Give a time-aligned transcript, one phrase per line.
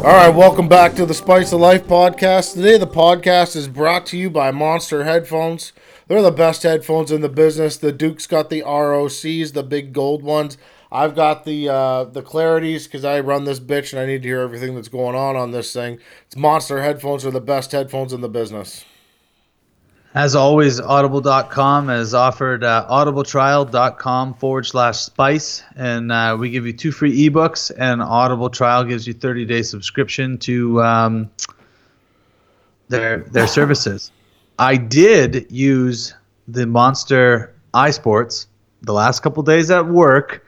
[0.00, 2.54] All right, welcome back to the Spice of Life podcast.
[2.54, 5.74] Today, the podcast is brought to you by Monster Headphones.
[6.08, 7.76] They're the best headphones in the business.
[7.76, 10.56] The Duke's got the ROCs, the big gold ones.
[10.90, 14.28] I've got the uh, the Clarities because I run this bitch and I need to
[14.28, 15.98] hear everything that's going on on this thing.
[16.24, 18.86] It's Monster Headphones are the best headphones in the business.
[20.14, 26.72] As always, audible.com has offered uh, audibletrial.com forward slash spice, and uh, we give you
[26.72, 31.30] two free ebooks, and Audible Trial gives you 30 day subscription to um,
[32.88, 34.10] their their services.
[34.58, 36.12] I did use
[36.48, 38.46] the Monster iSports
[38.82, 40.44] the last couple days at work.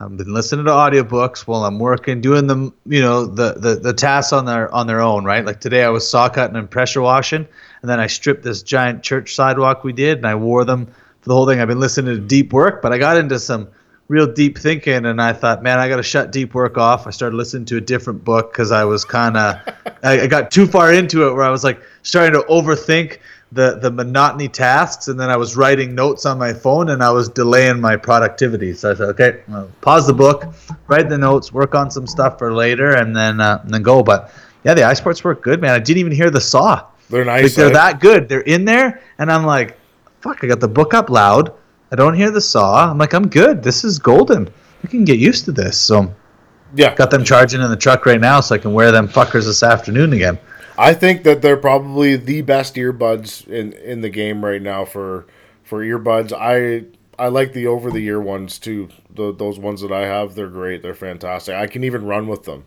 [0.00, 3.92] I've been listening to audiobooks while I'm working, doing the you know, the, the, the
[3.92, 5.44] tasks on their on their own, right?
[5.44, 7.46] Like today I was saw cutting and pressure washing
[7.82, 11.28] and then I stripped this giant church sidewalk we did, and I wore them for
[11.28, 11.60] the whole thing.
[11.60, 13.68] I've been listening to deep work, but I got into some
[14.08, 17.06] real deep thinking, and I thought, man, I got to shut deep work off.
[17.06, 19.56] I started listening to a different book because I was kind of,
[20.02, 23.18] I, I got too far into it where I was like starting to overthink
[23.52, 27.10] the the monotony tasks, and then I was writing notes on my phone, and I
[27.10, 28.74] was delaying my productivity.
[28.74, 29.40] So I said, okay,
[29.80, 30.52] pause the book,
[30.88, 34.02] write the notes, work on some stuff for later, and then uh, and then go.
[34.02, 34.32] But
[34.64, 35.70] yeah, the iSports work good, man.
[35.70, 36.86] I didn't even hear the saw.
[37.10, 37.42] They're nice.
[37.44, 38.28] Like they're that good.
[38.28, 39.78] They're in there, and I'm like,
[40.20, 40.42] fuck.
[40.42, 41.52] I got the book up loud.
[41.92, 42.90] I don't hear the saw.
[42.90, 43.62] I'm like, I'm good.
[43.62, 44.48] This is golden.
[44.82, 45.78] I can get used to this.
[45.78, 46.12] So,
[46.74, 49.44] yeah, got them charging in the truck right now, so I can wear them fuckers
[49.44, 50.38] this afternoon again.
[50.78, 55.26] I think that they're probably the best earbuds in in the game right now for
[55.62, 56.32] for earbuds.
[56.32, 56.86] I
[57.18, 58.88] I like the over the ear ones too.
[59.14, 60.82] The, those ones that I have, they're great.
[60.82, 61.54] They're fantastic.
[61.54, 62.64] I can even run with them.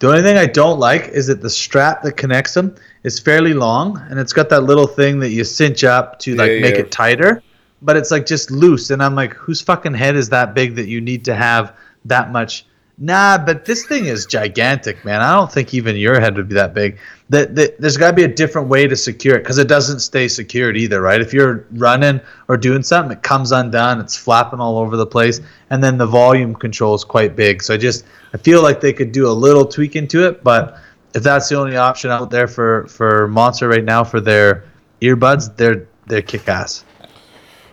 [0.00, 2.74] The only thing I don't like is that the strap that connects them
[3.04, 6.50] is fairly long, and it's got that little thing that you cinch up to like
[6.50, 6.80] Yeah, make yeah.
[6.80, 7.42] it tighter,
[7.82, 8.90] but it's like just loose.
[8.90, 11.74] And I'm like, whose fucking head is that big that you need to have
[12.06, 12.64] that much?
[13.02, 15.22] Nah, but this thing is gigantic, man.
[15.22, 16.98] I don't think even your head would be that big.
[17.30, 20.28] That, there's got to be a different way to secure it because it doesn't stay
[20.28, 21.18] secured either, right?
[21.18, 25.40] If you're running or doing something, it comes undone, it's flapping all over the place,
[25.70, 27.62] and then the volume control is quite big.
[27.62, 30.78] So I just I feel like they could do a little tweak into it, but
[31.14, 34.64] if that's the only option out there for for Monster right now for their
[35.00, 36.84] earbuds, they're they're kick ass.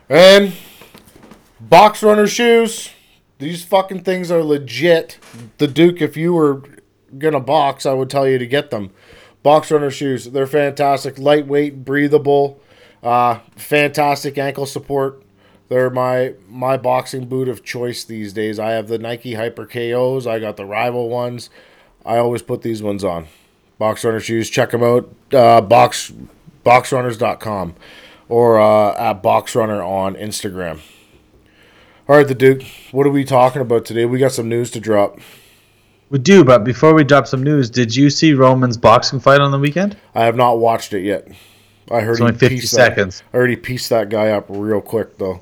[0.08, 0.54] And um,
[1.60, 2.92] box runner shoes.
[3.40, 5.20] These fucking things are legit.
[5.58, 6.64] The Duke, if you were
[7.18, 8.92] gonna box, I would tell you to get them.
[9.44, 10.26] Box runner shoes.
[10.26, 12.60] They're fantastic, lightweight, breathable,
[13.04, 15.22] uh, fantastic ankle support.
[15.70, 18.58] They're my my boxing boot of choice these days.
[18.60, 20.26] I have the Nike Hyper KOs.
[20.26, 21.50] I got the rival ones.
[22.06, 23.28] I always put these ones on.
[23.78, 24.50] Box runner shoes.
[24.50, 25.14] Check them out.
[25.32, 26.12] Uh, box
[26.66, 27.76] boxrunners.com
[28.30, 30.80] or uh, at boxrunner on Instagram.
[32.08, 32.64] All right, the Duke.
[32.92, 34.06] What are we talking about today?
[34.06, 35.20] We got some news to drop.
[36.10, 39.52] We do, but before we drop some news, did you see Roman's boxing fight on
[39.52, 39.98] the weekend?
[40.16, 41.28] I have not watched it yet.
[41.92, 43.24] I heard It's only 50 pieced that- seconds.
[43.34, 45.42] I already pieced that guy up real quick though.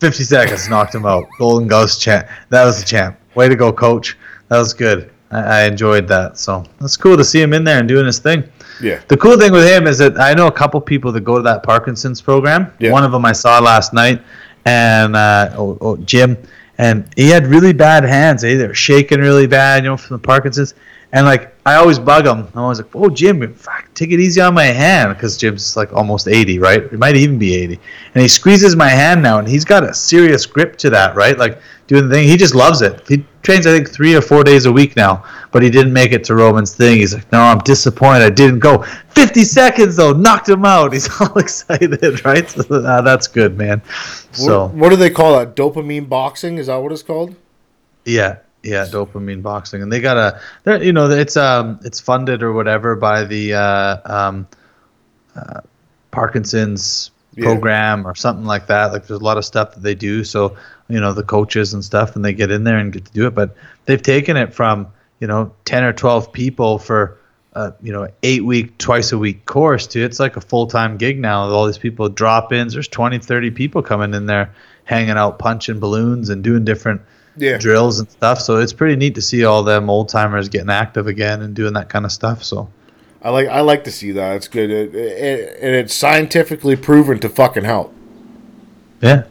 [0.00, 1.24] 50 seconds knocked him out.
[1.38, 2.26] Golden Gloves champ.
[2.50, 3.18] That was the champ.
[3.34, 4.18] Way to go, coach.
[4.48, 5.10] That was good.
[5.30, 6.36] I, I enjoyed that.
[6.38, 8.44] So it's cool to see him in there and doing his thing.
[8.82, 9.00] Yeah.
[9.08, 11.42] The cool thing with him is that I know a couple people that go to
[11.42, 12.70] that Parkinson's program.
[12.80, 12.90] Yeah.
[12.90, 14.20] One of them I saw last night,
[14.64, 16.36] and uh, oh, oh, Jim,
[16.78, 18.42] and he had really bad hands.
[18.42, 20.74] They were shaking really bad, you know, from the Parkinson's.
[21.12, 22.48] And like I always bug him.
[22.54, 25.92] I'm always like, "Oh, Jim, fuck, take it easy on my hand," because Jim's like
[25.92, 26.82] almost 80, right?
[26.82, 27.78] It might even be 80.
[28.14, 31.38] And he squeezes my hand now, and he's got a serious grip to that, right?
[31.38, 32.26] Like doing the thing.
[32.26, 33.06] He just loves it.
[33.06, 36.10] He trains, I think, three or four days a week now, but he didn't make
[36.10, 36.98] it to Roman's thing.
[36.98, 38.22] He's like, "No, I'm disappointed.
[38.22, 38.82] I didn't go.
[39.10, 42.50] 50 seconds though, knocked him out." He's all excited, right?
[42.50, 43.82] So, uh, that's good, man.
[44.32, 45.54] So what, what do they call that?
[45.54, 46.58] Dopamine boxing?
[46.58, 47.36] Is that what it's called?
[48.04, 52.42] Yeah, yeah, dopamine boxing, and they got a, they're you know, it's um, it's funded
[52.42, 54.46] or whatever by the uh, um,
[55.36, 55.60] uh,
[56.10, 57.44] Parkinson's Yeah.
[57.44, 58.92] program or something like that.
[58.92, 60.24] Like there's a lot of stuff that they do.
[60.24, 60.56] So
[60.88, 63.26] you know, the coaches and stuff, and they get in there and get to do
[63.26, 63.34] it.
[63.34, 63.56] But
[63.86, 64.88] they've taken it from
[65.20, 67.18] you know ten or twelve people for.
[67.54, 70.96] Uh, you know, eight week, twice a week course to it's like a full time
[70.96, 71.44] gig now.
[71.44, 74.54] With all these people drop ins, there's 20, 30 people coming in there,
[74.84, 77.02] hanging out, punching balloons and doing different
[77.36, 77.58] Yeah.
[77.58, 78.40] drills and stuff.
[78.40, 81.72] So it's pretty neat to see all them old timers getting active again and doing
[81.74, 82.44] that kind of stuff.
[82.44, 82.68] So
[83.22, 84.36] I like I like to see that.
[84.36, 87.94] It's good, it, it, and it's scientifically proven to fucking help.
[89.00, 89.24] Yeah.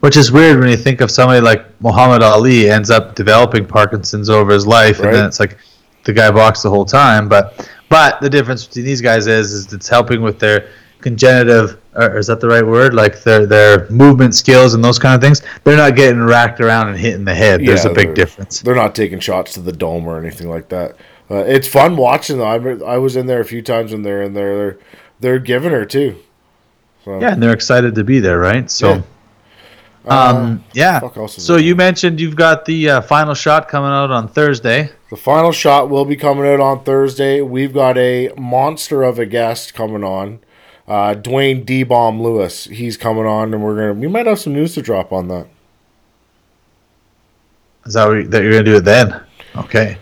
[0.00, 4.28] Which is weird when you think of somebody like Muhammad Ali ends up developing Parkinson's
[4.28, 5.58] over his life, and then it's like
[6.04, 7.28] the guy boxed the whole time.
[7.28, 10.68] But but the difference between these guys is is it's helping with their
[11.00, 12.94] congenitive, or is that the right word?
[12.94, 15.42] Like their their movement skills and those kind of things.
[15.64, 17.60] They're not getting racked around and hitting the head.
[17.64, 18.60] There's Yeah, a big difference.
[18.60, 20.96] They're not taking shots to the dome or anything like that.
[21.30, 22.82] Uh, it's fun watching them.
[22.82, 24.56] I, I was in there a few times when they're in there.
[24.56, 24.78] They're
[25.20, 26.16] they're giving her too.
[27.04, 28.70] So, Yeah, and they're excited to be there, right?
[28.70, 28.94] So.
[28.94, 29.02] Yeah.
[30.04, 30.98] Um, yeah.
[30.98, 34.90] fuck else So you mentioned you've got the uh, final shot coming out on Thursday.
[35.10, 37.40] The final shot will be coming out on Thursday.
[37.40, 40.40] We've got a monster of a guest coming on.
[40.86, 42.64] Uh, Dwayne D Bomb Lewis.
[42.64, 45.46] He's coming on, and we're gonna we might have some news to drop on that.
[47.86, 49.20] Is that what, that you're gonna do it then?
[49.56, 49.98] Okay.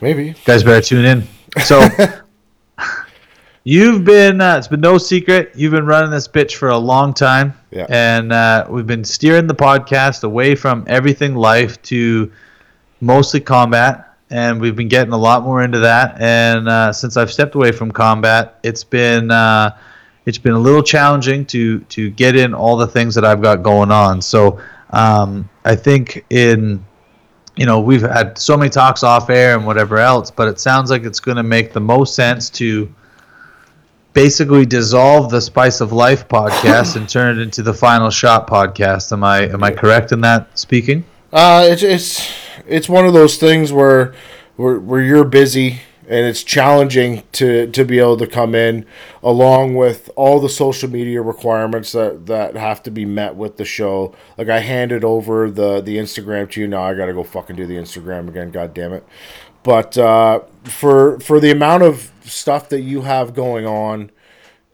[0.00, 0.26] Maybe.
[0.26, 1.22] you guys better tune in.
[1.64, 1.86] So
[3.64, 7.12] you've been uh, it's been no secret you've been running this bitch for a long
[7.12, 7.54] time.
[7.70, 7.86] Yeah.
[7.88, 12.32] And uh, we've been steering the podcast away from everything life to
[13.00, 17.32] mostly combat and we've been getting a lot more into that and uh, since I've
[17.32, 19.76] stepped away from combat it's been uh,
[20.26, 23.62] it's been a little challenging to to get in all the things that I've got
[23.62, 24.20] going on.
[24.22, 26.84] So um, I think in
[27.56, 30.90] you know, we've had so many talks off air and whatever else, but it sounds
[30.90, 32.90] like it's going to make the most sense to
[34.12, 39.12] basically dissolve the Spice of Life podcast and turn it into the Final Shot podcast.
[39.12, 41.04] Am I am I correct in that speaking?
[41.32, 42.32] Uh, it's it's
[42.66, 44.14] it's one of those things where
[44.56, 48.84] where, where you're busy and it's challenging to, to be able to come in
[49.22, 53.64] along with all the social media requirements that, that have to be met with the
[53.64, 54.12] show.
[54.36, 56.82] Like I handed over the, the Instagram to you now.
[56.82, 58.50] I gotta go fucking do the Instagram again.
[58.50, 59.06] God damn it.
[59.62, 64.10] But uh, for for the amount of stuff that you have going on,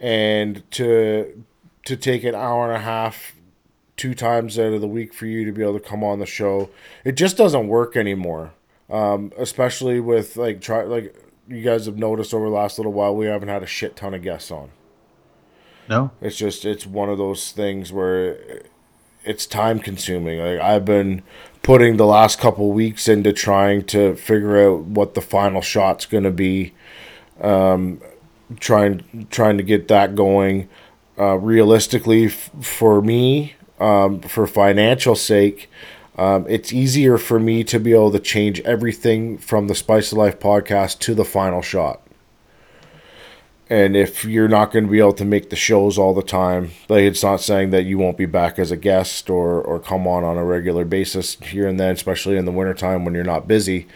[0.01, 1.45] and to
[1.85, 3.35] to take an hour and a half
[3.97, 6.27] two times out of the week for you to be able to come on the
[6.27, 6.71] show.
[7.05, 8.53] It just doesn't work anymore.
[8.89, 11.15] Um, especially with like try like
[11.49, 14.15] you guys have noticed over the last little while, we haven't had a shit ton
[14.15, 14.71] of guests on.
[15.89, 16.11] No.
[16.21, 18.63] It's just it's one of those things where
[19.25, 20.39] it's time consuming.
[20.41, 21.23] Like I've been
[21.63, 26.25] putting the last couple weeks into trying to figure out what the final shot's going
[26.25, 26.75] to be.
[27.41, 28.01] Um,
[28.61, 30.69] trying trying to get that going.
[31.19, 35.71] Uh, realistically, f- for me, um, for financial sake,
[36.17, 40.19] um, it's easier for me to be able to change everything from the Spice of
[40.19, 42.03] Life podcast to the final shot.
[43.69, 46.71] And if you're not going to be able to make the shows all the time,
[46.89, 50.07] like it's not saying that you won't be back as a guest or, or come
[50.07, 53.49] on on a regular basis here and then, especially in the wintertime when you're not
[53.49, 53.89] busy.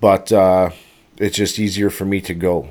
[0.00, 0.70] But uh,
[1.18, 2.70] it's just easier for me to go.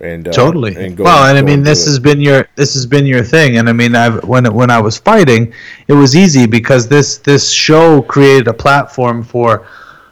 [0.00, 0.76] And uh, totally.
[0.76, 1.90] and go- well, and I mean, this it.
[1.90, 4.80] has been your this has been your thing, and I mean, I've when when I
[4.80, 5.52] was fighting,
[5.88, 9.66] it was easy because this this show created a platform for.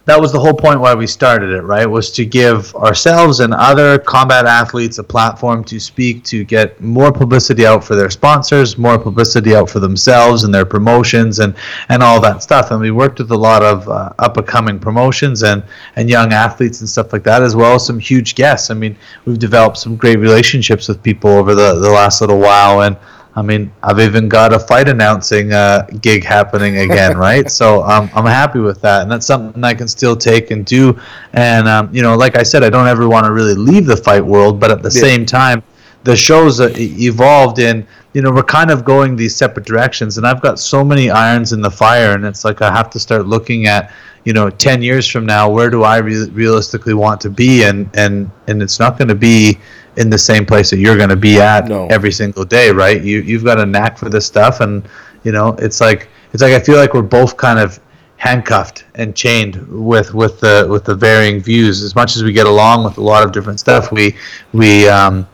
[0.06, 1.84] That was the whole point why we started it, right?
[1.84, 7.10] Was to give ourselves and other combat athletes a platform to speak, to get more
[7.10, 11.56] publicity out for their sponsors, more publicity out for themselves and their promotions, and
[11.88, 12.70] and all that stuff.
[12.70, 15.64] And we worked with a lot of uh, up and coming promotions and
[15.96, 18.70] and young athletes and stuff like that, as well as some huge guests.
[18.70, 22.82] I mean, we've developed some great relationships with people over the the last little while,
[22.82, 22.96] and
[23.36, 27.50] I mean, I've even got a fight announcing uh, gig happening again, right?
[27.50, 30.98] So um, I'm happy with that, and that's something I can still take and do.
[31.34, 33.96] And um, you know, like I said, I don't ever want to really leave the
[33.96, 35.00] fight world, but at the Yeah.
[35.02, 35.62] same time,
[36.04, 37.86] the show's uh, evolved in.
[38.14, 41.52] You know, we're kind of going these separate directions, and I've got so many irons
[41.52, 43.92] in the fire, and it's like I have to start looking at,
[44.24, 47.90] you know, ten years from now, where do I re- realistically want to be, and
[47.92, 49.58] and and it's not going to be
[49.96, 51.86] in the same place that you're going to be at No.
[51.88, 53.02] every single day, right?
[53.02, 54.86] You you've got a knack for this stuff, and
[55.24, 57.80] you know it's like it's like I feel like we're both kind of
[58.18, 61.82] handcuffed and chained with with the with the varying views.
[61.82, 64.16] As much as we get along with a lot of different stuff, we
[64.52, 65.26] we um,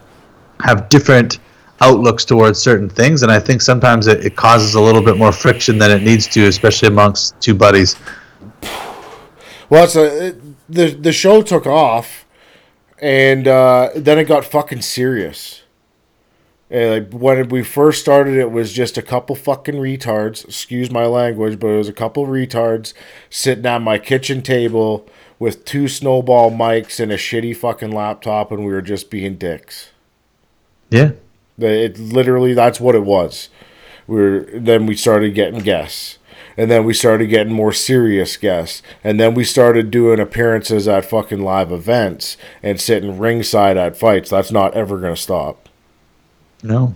[0.60, 1.38] have different
[1.80, 5.32] outlooks towards certain things, and I think sometimes it, it causes a little bit more
[5.32, 7.96] friction than it needs to, especially amongst two buddies.
[9.68, 12.21] Well, it's a, it, the the show took off,
[13.02, 15.62] and uh, then it got fucking serious.
[16.70, 20.44] And like when we first started, it was just a couple fucking retards.
[20.44, 22.94] Excuse my language, but it was a couple retards
[23.28, 25.06] sitting at my kitchen table
[25.38, 29.90] with two snowball mics and a shitty fucking laptop, and we were just being dicks.
[30.88, 31.12] Yeah,
[31.58, 33.48] It literally that's what it was.
[34.06, 36.18] We were then we started getting guests,
[36.56, 41.04] and then we started getting more serious guests, and then we started doing appearances at
[41.04, 44.30] fucking live events and sitting ringside at fights.
[44.30, 45.68] That's not ever gonna stop.
[46.62, 46.94] No.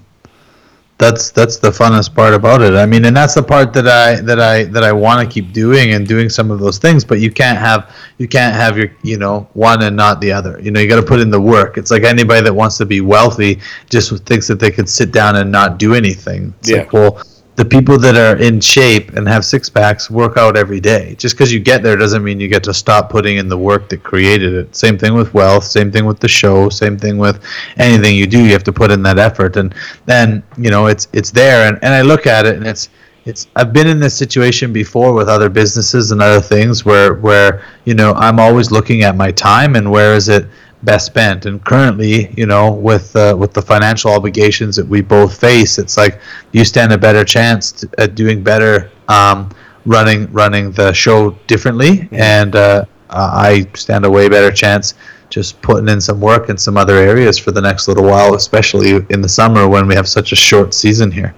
[0.98, 2.72] That's that's the funnest part about it.
[2.72, 5.52] I mean, and that's the part that I that I that I want to keep
[5.52, 7.04] doing and doing some of those things.
[7.04, 10.58] But you can't have you can't have your you know one and not the other.
[10.62, 11.76] You know, you got to put in the work.
[11.76, 13.60] It's like anybody that wants to be wealthy
[13.90, 16.54] just thinks that they could sit down and not do anything.
[16.60, 16.78] It's Yeah.
[16.78, 17.22] like, well,
[17.56, 21.14] the people that are in shape and have six packs work out every day.
[21.14, 23.88] Just because you get there doesn't mean you get to stop putting in the work
[23.88, 24.76] that created it.
[24.76, 25.64] Same thing with wealth.
[25.64, 26.68] Same thing with the show.
[26.68, 27.42] Same thing with
[27.78, 28.44] anything you do.
[28.44, 31.66] You have to put in that effort, and then you know it's it's there.
[31.66, 32.90] And, and I look at it, and it's
[33.24, 33.48] it's.
[33.56, 37.94] I've been in this situation before with other businesses and other things where where you
[37.94, 40.46] know I'm always looking at my time and where is it
[40.86, 41.44] best spent.
[41.44, 45.96] And currently you know with uh, with the financial obligations that we both face it's
[45.96, 46.20] like
[46.52, 49.50] you stand a better chance to, at doing better um,
[49.84, 52.08] running running the show differently.
[52.12, 54.94] And uh, i stand a way better chance
[55.30, 59.04] just putting in some work in some other areas for the next little while especially
[59.10, 61.34] in the summer when we have such a short season here.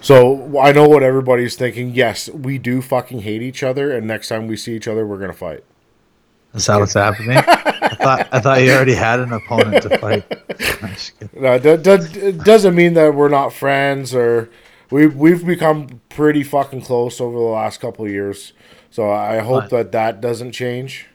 [0.00, 1.94] So I know what everybody's thinking.
[1.94, 5.18] Yes, we do fucking hate each other, and next time we see each other, we're
[5.18, 5.62] gonna fight.
[6.52, 7.36] that's how it's happening
[8.02, 10.24] thought, I thought you already had an opponent to fight
[10.82, 11.42] I'm just kidding.
[11.42, 14.50] No, that, that it doesn't mean that we're not friends or
[14.90, 18.52] we've we've become pretty fucking close over the last couple of years.
[18.90, 19.68] So I hope Fine.
[19.70, 21.06] that that doesn't change.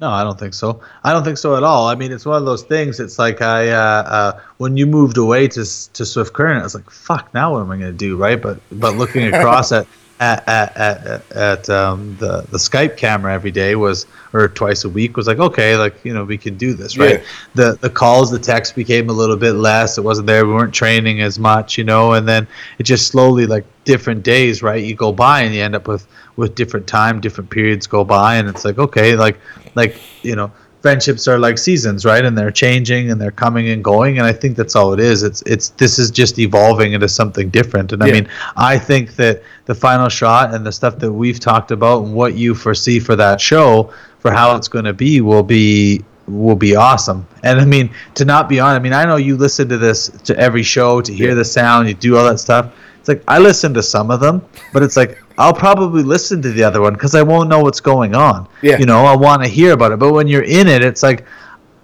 [0.00, 0.80] No, I don't think so.
[1.04, 1.86] I don't think so at all.
[1.86, 2.98] I mean, it's one of those things.
[2.98, 6.74] It's like I, uh, uh, when you moved away to to Swift Current, I was
[6.74, 8.42] like, "Fuck, now what am I going to do?" Right?
[8.42, 9.86] But but looking across at
[10.22, 14.88] at at, at, at um, the the Skype camera every day was or twice a
[14.88, 17.20] week was like, okay, like you know, we can do this, right?
[17.20, 17.26] Yeah.
[17.54, 19.98] The the calls, the text became a little bit less.
[19.98, 20.46] It wasn't there.
[20.46, 22.12] We weren't training as much, you know.
[22.12, 22.46] And then
[22.78, 24.82] it just slowly, like different days, right?
[24.82, 28.36] You go by and you end up with with different time, different periods go by,
[28.36, 29.38] and it's like okay, like
[29.74, 30.52] like you know
[30.82, 32.24] friendships are like seasons right?
[32.24, 35.22] And they're changing and they're coming and going and i think that's all it is.
[35.22, 37.92] It's it's this is just evolving into something different.
[37.92, 41.70] And i mean i think that the final shot and the stuff that we've talked
[41.70, 45.42] about and what you foresee for that show for how it's going to be will
[45.42, 47.26] be will be awesome.
[47.42, 50.08] And i mean to not be on i mean i know you listen to this
[50.24, 51.34] to every show to hear Yeah.
[51.34, 54.40] the sound you do all that stuff it's like i listen to some of them
[54.72, 57.80] but it's like i'll probably listen to the other one because i won't know what's
[57.80, 58.46] going on.
[58.62, 58.78] Yeah.
[58.78, 59.98] you know i want to hear about it.
[59.98, 61.26] But when you're in it it's like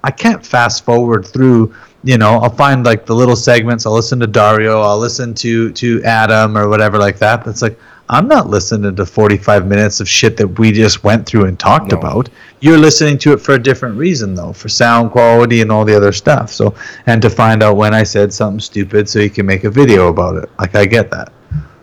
[0.04, 3.84] i can't fast forward through you know i'll find like the little segments.
[3.84, 4.80] I'll listen to dario.
[4.80, 7.42] I'll listen to to adam or whatever like that.
[7.42, 7.76] But it's like
[8.10, 11.92] i'm not listening to 45 minutes of shit that we just went through and talked
[11.92, 11.98] No.
[11.98, 12.28] about
[12.60, 15.96] you're listening to it for a different reason though for sound quality and all the
[15.96, 16.74] other stuff so
[17.06, 20.08] and to find out when i said something stupid so you can make a video
[20.08, 21.32] about it like i get that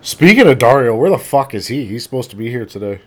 [0.02, 1.86] Speaking of Dario, where the fuck is he?
[1.86, 3.02] He's supposed to be here today.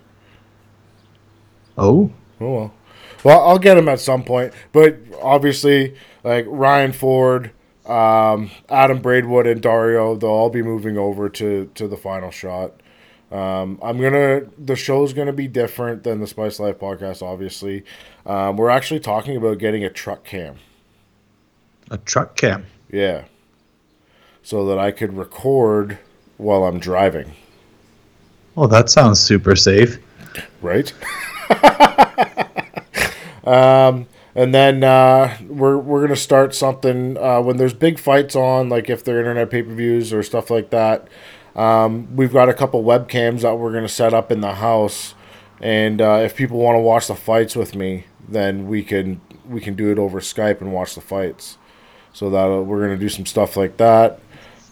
[1.77, 2.11] oh
[2.41, 2.75] Oh well.
[3.23, 4.53] Well, I'll get him at some point.
[4.73, 5.95] But obviously,
[6.25, 7.53] like Ryan Ford,
[7.87, 12.73] um, Adam Braidwood, and Dario, they'll all be moving over to to the final shot.
[13.31, 14.43] Um, I'm gonna.
[14.59, 17.23] The show's gonna be different than the Spice Life podcast.
[17.23, 17.85] Obviously,
[18.25, 20.57] um, we're actually talking about getting a truck cam.
[21.91, 23.25] a truck cam Yeah.
[24.43, 25.99] So that I could record
[26.39, 27.33] while I'm driving.
[28.57, 29.99] oh that sounds super safe
[30.61, 30.93] right?
[33.45, 38.69] um, and then uh, we're we're gonna start something uh, when there's big fights on,
[38.69, 41.09] like if they're internet pay per views or stuff like that.
[41.59, 45.15] Um, we've got a couple webcams that we're gonna set up in the house,
[45.61, 49.61] and uh, if people want to watch the fights with me, then we can we
[49.61, 51.59] can do it over Skype and watch the fights.
[52.13, 54.21] So that uh, we're gonna do some stuff like that.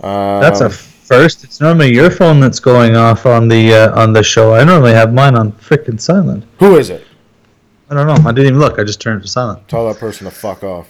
[0.01, 1.43] Um, That's a first.
[1.43, 4.55] It's normally your phone that's going off on the uh, on the show.
[4.55, 6.45] I normally have mine on freaking silent.
[6.61, 7.05] who is it?
[7.91, 8.29] I don't know.
[8.29, 8.79] I didn't even look.
[8.79, 9.69] I just turned it to silent.
[9.69, 10.89] Tell that person to fuck off.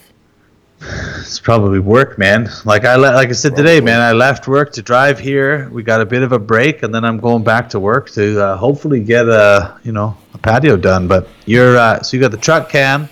[0.80, 2.50] It's probably work, man.
[2.64, 4.00] Like I like I said today, man.
[4.00, 5.68] I left work to drive here.
[5.71, 8.40] We got a bit of a break, and then I'm going back to work to
[8.42, 11.09] uh, hopefully get a you know a patio done.
[11.09, 13.09] But you're uh, so you got the truck cam,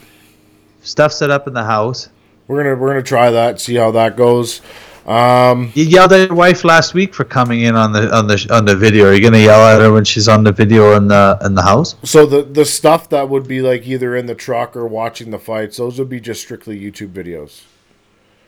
[0.83, 2.11] stuff set up in the house.
[2.47, 4.61] We're gonna we're gonna try that, see how that goes.
[5.06, 8.46] Um, You yelled at your wife last week for coming in on the on the
[8.50, 9.06] on the video.
[9.06, 11.62] Are you gonna yell at her when she's on the video in the in the
[11.62, 11.96] house?
[12.04, 15.38] so the the stuff that would be like either in the truck or watching the
[15.38, 17.62] fights, those would be just strictly YouTube videos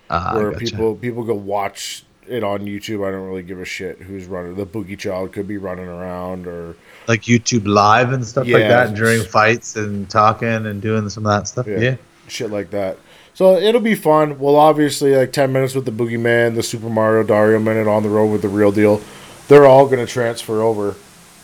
[0.09, 0.65] I where gotcha.
[0.65, 3.07] people people go watch it on YouTube.
[3.07, 4.55] I don't really give a shit who's running.
[4.55, 6.75] The Boogie Child could be running around or
[7.07, 11.39] like YouTube Live and stuff like that during fights and talking and doing some of
[11.39, 11.67] that stuff.
[11.67, 11.79] Yeah.
[11.79, 11.97] Yeah.
[12.29, 12.99] shit like that.
[13.37, 14.39] So it'll be fun.
[14.39, 18.09] Well, obviously, like ten minutes with the Boogeyman, the Super Mario Dario minute on the
[18.09, 19.01] road with the real deal.
[19.47, 20.97] They're all gonna transfer over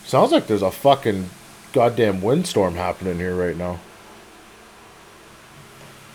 [0.04, 1.30] Sounds like there's a fucking
[1.72, 3.78] goddamn windstorm happening here right now.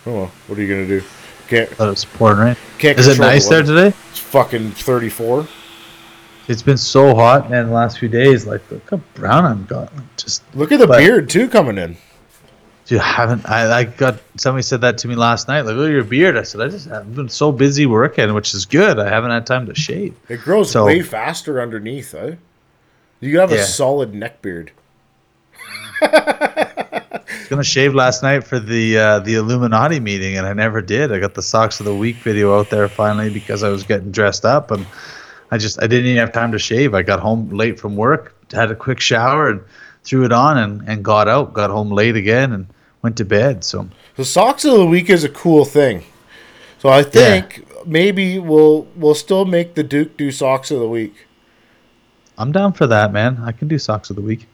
[0.05, 1.03] Oh, well, what are you gonna do?
[1.48, 2.55] Can't it was pouring rain.
[2.77, 3.00] can't.
[3.00, 3.88] Is it control the nice there today?
[4.10, 5.48] It's fucking thirty four.
[6.48, 7.67] It's been so hot, man.
[7.67, 9.91] The last few days, like look how brown I'm got.
[10.17, 11.98] Just Look at the But- beard too coming in.
[12.88, 13.50] Dude, I haven't.
[13.50, 15.62] I, I got somebody said that to me last night.
[15.62, 16.38] Like, look at your beard.
[16.38, 18.98] I said, I just I've been so busy working, which is good.
[18.98, 20.15] I haven't had time to shave.
[20.29, 22.36] It grows So- way faster underneath, eh?
[23.20, 23.58] You have Yeah.
[23.58, 24.72] a solid neck beard.
[26.01, 30.82] I was gonna shave last night for the uh, the Illuminati meeting, and I never
[30.82, 31.12] did.
[31.12, 34.12] I got the socks of the week video out there finally because I was getting
[34.12, 34.86] dressed up, and
[35.51, 36.94] I just I didn't even have time to shave.
[36.94, 39.62] I got home late from work, had a quick shower, and
[40.03, 41.53] threw it on, and and got out.
[41.53, 42.67] Got home late again, and
[43.01, 43.63] went to bed.
[43.63, 46.03] So The socks of the week is a cool thing.
[46.79, 51.25] So I think maybe we'll we'll still make the Duke do socks of the week.
[52.37, 53.39] I'm down for that, man.
[53.43, 54.47] I can do socks of the week.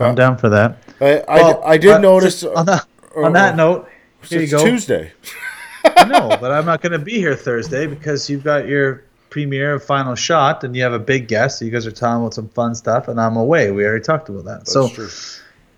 [0.00, 0.78] I'm Uh, down for that.
[1.00, 2.86] I I, Well, I did uh, notice on that
[3.16, 3.88] uh, on that uh, note.
[4.22, 4.64] Here you it's go.
[4.64, 5.12] Tuesday.
[6.06, 9.84] no, but I'm not going to be here Thursday because you've got your premiere of
[9.84, 11.58] Final Shot and you have a big guest.
[11.58, 13.70] So you guys are talking about some fun stuff, and I'm away.
[13.70, 14.68] We already talked about that.
[14.68, 15.08] so true.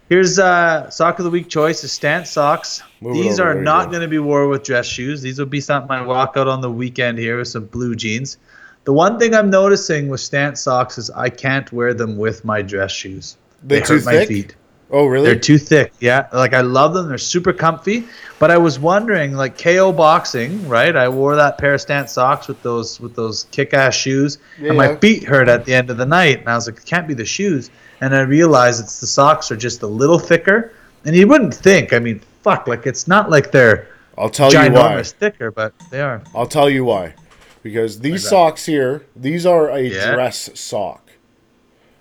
[0.09, 2.83] Here's uh, sock of the week choice: is Stance socks.
[3.01, 5.23] Move These are not going to be worn with dress shoes.
[5.23, 8.39] These will be something I walk out on the weekend here with some blue jeans.
[8.85, 12.63] The one thing I'm noticing with Stance socks is I can't wear them with my
[12.63, 13.37] dress shoes.
[13.63, 14.29] They too hurt my thick?
[14.29, 14.57] feet.
[14.91, 15.27] Oh really?
[15.27, 15.93] They're too thick.
[15.99, 17.09] Yeah, like I love them.
[17.09, 18.05] They're super comfy.
[18.39, 20.95] But I was wondering, like KO boxing, right?
[20.95, 24.91] I wore that pair of stance socks with those with those kick-ass shoes, and my
[24.91, 24.97] Yeah.
[24.97, 26.41] feet hurt at the end of the night.
[26.41, 27.71] And I was like, it can't be the shoes.
[28.01, 30.73] And I realized it's the socks are just a little thicker.
[31.05, 31.93] And you wouldn't think.
[31.93, 33.89] I mean, fuck, like it's not like they're
[34.19, 35.03] I'll tell you why.
[35.03, 36.23] thicker, but they are.
[36.35, 37.15] I'll tell you why.
[37.63, 40.13] Because these socks here, these are a Yeah.
[40.15, 41.11] dress sock.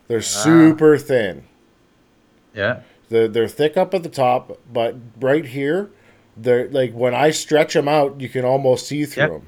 [0.07, 0.21] They're ah.
[0.21, 1.43] super thin.
[2.55, 2.81] Yeah.
[3.09, 5.91] They're, they're thick up at the top, but right here,
[6.37, 9.31] they're like when I stretch them out, you can almost see through Yep.
[9.31, 9.47] them.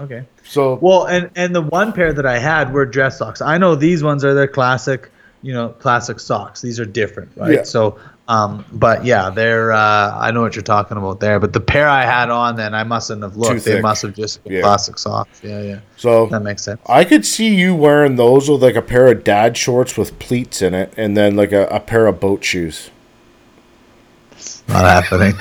[0.00, 0.24] Okay.
[0.44, 3.40] So Well, and and the one pair that I had were dress socks.
[3.40, 5.10] I know these ones are their classic,
[5.42, 6.60] you know, classic socks.
[6.62, 7.52] These are different, right?
[7.52, 7.62] Yeah.
[7.64, 9.72] So, um, but yeah, they're.
[9.72, 11.38] Uh, I know what you're talking about there.
[11.38, 13.64] But the pair I had on, then I mustn't have looked.
[13.64, 14.60] They must have just been Yeah.
[14.62, 15.40] classic socks.
[15.42, 15.80] Yeah, yeah.
[15.96, 16.80] so That makes sense.
[16.86, 20.62] I could see you wearing those with like a pair of dad shorts with pleats
[20.62, 22.90] in it, and then like a, a pair of boat shoes.
[24.68, 25.34] Not happening.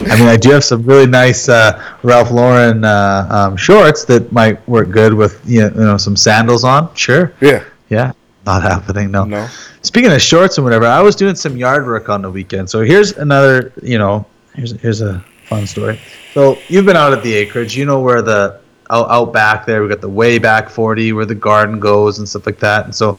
[0.00, 4.30] I mean, I do have some really nice uh, Ralph Lauren uh, um, shorts that
[4.32, 6.94] might work good with you know, you know some sandals on.
[6.94, 7.32] Sure.
[7.40, 7.64] Yeah.
[7.88, 8.12] Yeah.
[8.46, 9.10] Not happening.
[9.10, 9.24] No.
[9.24, 9.48] No.
[9.82, 12.70] Speaking of shorts and whatever, I was doing some yard work on the weekend.
[12.70, 16.00] So here's another, you know, here's here's a fun story.
[16.32, 19.82] So you've been out at the acreage, you know where the out, out back there
[19.82, 22.84] we got the way back 40 where the garden goes and stuff like that.
[22.84, 23.18] And so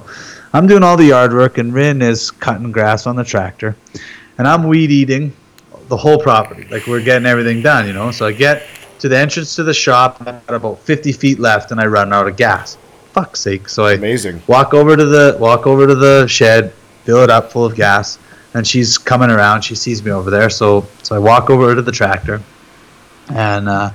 [0.53, 3.75] I'm doing all the yard work, and Rin is cutting grass on the tractor,
[4.37, 5.33] and I'm weed eating
[5.89, 6.65] the whole property.
[6.69, 8.11] Like we're getting everything done, you know.
[8.11, 8.65] So I get
[8.99, 12.13] to the entrance to the shop, I've got about 50 feet left, and I run
[12.13, 12.77] out of gas.
[13.17, 13.67] Fuck's sake!
[13.67, 14.43] So I Amazing.
[14.45, 16.71] walk over to the walk over to the shed,
[17.03, 18.19] fill it up full of gas,
[18.53, 19.63] and she's coming around.
[19.63, 22.43] She sees me over there, so so I walk over to the tractor,
[23.33, 23.89] and uh,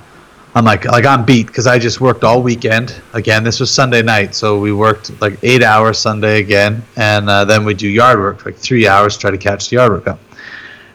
[0.55, 3.01] I'm like like I'm beat because I just worked all weekend.
[3.13, 7.45] Again, this was Sunday night, so we worked like eight hours Sunday again, and uh,
[7.45, 10.19] then we do yard work like three hours, try to catch the yard work up.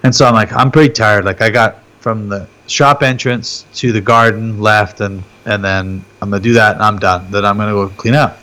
[0.03, 1.25] And so I'm like I'm pretty tired.
[1.25, 1.79] Like I got
[2.09, 6.77] from the shop entrance to the garden left, and and then I'm gonna do that,
[6.77, 7.31] and I'm done.
[7.31, 8.39] Then I'm gonna go clean up.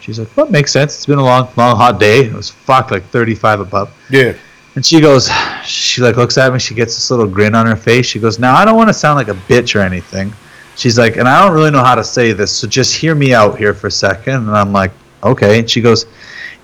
[0.00, 0.96] She's like, "What makes sense?
[0.96, 2.24] It's been a long, long, hot day.
[2.24, 4.34] It was fuck like 35 above." Yeah.
[4.74, 5.30] And she goes,
[5.64, 6.58] she like looks at me.
[6.58, 8.06] She gets this little grin on her face.
[8.06, 10.32] She goes, "Now I don't want to sound like a bitch or anything."
[10.74, 13.32] She's like, and I don't really know how to say this, so just hear me
[13.32, 14.48] out here for a second.
[14.48, 14.90] And I'm like,
[15.22, 15.60] okay.
[15.60, 16.06] And she goes,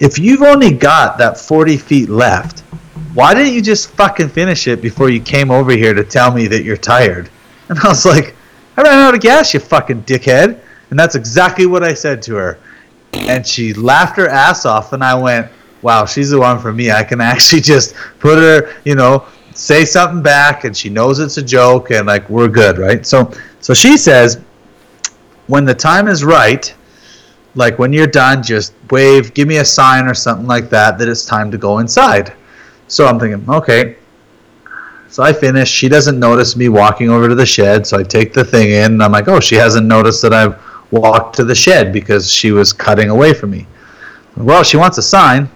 [0.01, 2.65] if you've only got that 40 feet left,
[3.19, 6.47] why didn't you just fucking finish it before you came over here to tell me
[6.47, 7.29] that you're tired?
[7.69, 8.37] And I was like,
[8.77, 10.61] I ran out of gas, you fucking dickhead.
[10.91, 12.61] And that's exactly what I said to her.
[13.13, 15.51] And she laughed her ass off, and I went,
[15.83, 16.93] wow, she's the one for me.
[16.93, 21.39] I can actually just put her, you know, say something back, and she knows it's
[21.39, 23.05] a joke, and like we're good, right?
[23.05, 24.41] So, so she says,
[25.49, 26.73] when the time is right,
[27.57, 31.09] like when you're done, just wave, give me a sign or something like that that
[31.09, 32.33] it's time to go inside.
[32.89, 33.97] So I'm thinking, okay.
[35.09, 35.71] So I finish.
[35.71, 38.93] She doesn't notice me walking over to the shed, so I take the thing in,
[38.93, 42.51] and I'm like, oh, she hasn't noticed that I've walked to the shed because she
[42.51, 43.67] was cutting away from me.
[44.37, 45.49] Well, she wants a sign,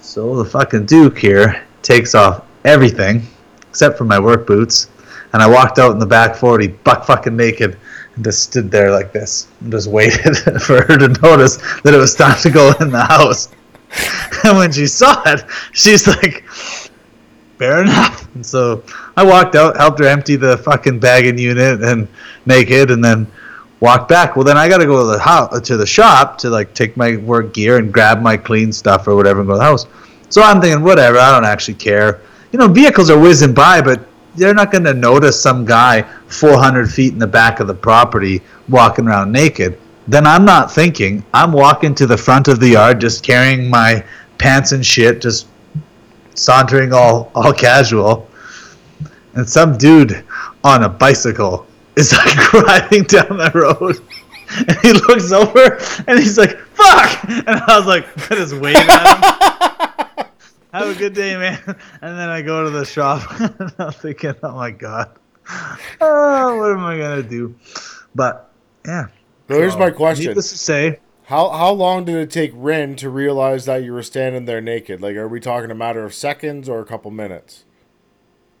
[0.00, 3.22] so the fucking Duke here takes off everything
[3.76, 4.88] except for my work boots,
[5.34, 7.76] and I walked out in the back 40, buck fucking naked,
[8.14, 11.98] and just stood there like this and just waited for her to notice that it
[11.98, 13.48] was time to go in the house.
[14.44, 16.44] and when she saw it, she's like,
[17.58, 18.34] fair enough.
[18.34, 18.82] And so
[19.16, 22.08] I walked out, helped her empty the fucking bagging unit and
[22.44, 23.26] naked, and then
[23.80, 24.36] walked back.
[24.36, 27.16] Well, then I got to go to the to the shop to like take my
[27.16, 29.86] work gear and grab my clean stuff or whatever and go to the house.
[30.28, 32.20] So I'm thinking, whatever, I don't actually care.
[32.52, 36.90] You know, vehicles are whizzing by, but they're not going to notice some guy 400
[36.90, 39.78] feet in the back of the property walking around naked.
[40.08, 41.24] Then I'm not thinking.
[41.34, 44.04] I'm walking to the front of the yard, just carrying my
[44.38, 45.48] pants and shit, just
[46.34, 48.28] sauntering all all casual.
[49.34, 50.24] And some dude
[50.64, 51.66] on a bicycle
[51.96, 54.00] is like riding down the road.
[54.68, 57.24] And he looks over and he's like, fuck!
[57.28, 60.26] And I was like, I just wave at him.
[60.72, 61.58] Have a good day, man.
[61.66, 65.10] And then I go to the shop and I'm thinking, oh my god.
[66.00, 67.54] Oh, what am I gonna do?
[68.14, 68.50] But
[68.84, 69.06] yeah.
[69.48, 73.10] So here's my question: Needless to say, How how long did it take Rin to
[73.10, 75.00] realize that you were standing there naked?
[75.00, 77.64] Like, are we talking a matter of seconds or a couple minutes?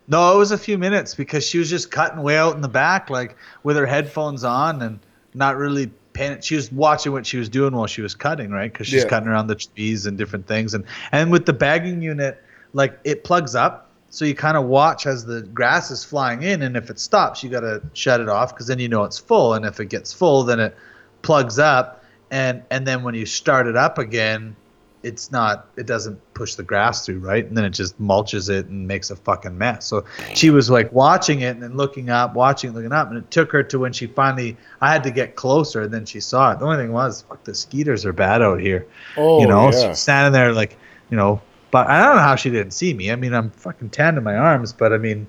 [0.08, 2.68] No, it was a few minutes because she was just cutting way out in the
[2.68, 5.00] back, like with her headphones on and
[5.34, 6.40] not really paying.
[6.40, 8.72] She was watching what she was doing while she was cutting, right?
[8.72, 9.08] Because she's Yeah.
[9.08, 12.40] cutting around the trees and different things, and and with the bagging unit,
[12.72, 13.85] like it plugs up,
[14.16, 17.42] so you kind of watch as the grass is flying in, and if it stops,
[17.42, 19.90] you got to shut it off because then you know it's full, and if it
[19.90, 20.74] gets full, then it
[21.20, 24.56] plugs up, and and then when you start it up again,
[25.02, 27.44] it's not it doesn't push the grass through right?
[27.44, 29.84] And then it just mulches it and makes a fucking mess.
[29.84, 33.30] So she was like watching it and then looking up watching looking up and it
[33.30, 36.52] took her to when she finally i had to get closer and then she saw
[36.52, 36.58] it.
[36.58, 38.86] The only thing was fuck the skeeters are bad out here.
[39.18, 39.88] Oh, you know yeah.
[39.88, 40.78] she's standing there like
[41.10, 41.42] you know
[41.76, 44.24] but i don't know how she didn't see me i mean i'm fucking tan in
[44.24, 45.26] my arms but i mean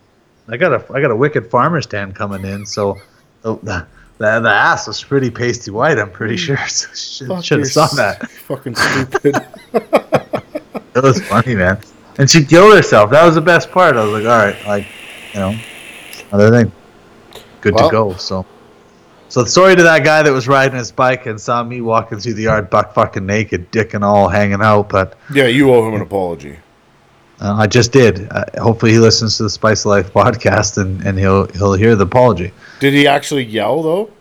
[0.50, 2.98] i got a i got a wicked farmer's tan coming in so
[3.42, 6.40] the, the, the, the ass was pretty pasty white i'm pretty mm.
[6.40, 9.36] sure so she should have saw that Fucking stupid.
[9.74, 11.78] it was funny, man.
[12.18, 13.12] And she killed herself.
[13.12, 13.98] That was the best part.
[13.98, 14.88] I was like, all right, like,
[15.34, 15.60] you know,
[16.32, 16.72] other thing,
[17.60, 18.14] good Well- to go.
[18.14, 18.46] So,
[19.30, 22.34] so sorry to that guy that was riding his bike and saw me walking through
[22.36, 24.90] the yard, buck fucking naked, dick and all, hanging out.
[24.90, 26.58] But yeah, you owe him an apology.
[27.42, 28.28] uh, I just did.
[28.32, 31.96] Uh, hopefully, he listens to the Spice of Life podcast and, and he'll he'll hear
[31.96, 32.52] the apology.
[32.80, 34.12] Did he actually yell though?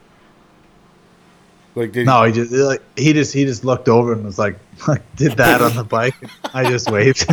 [1.74, 4.58] Like, did No, he just like he just he just looked over and was like,
[4.88, 6.14] like did that on the bike.
[6.54, 7.26] I just waved.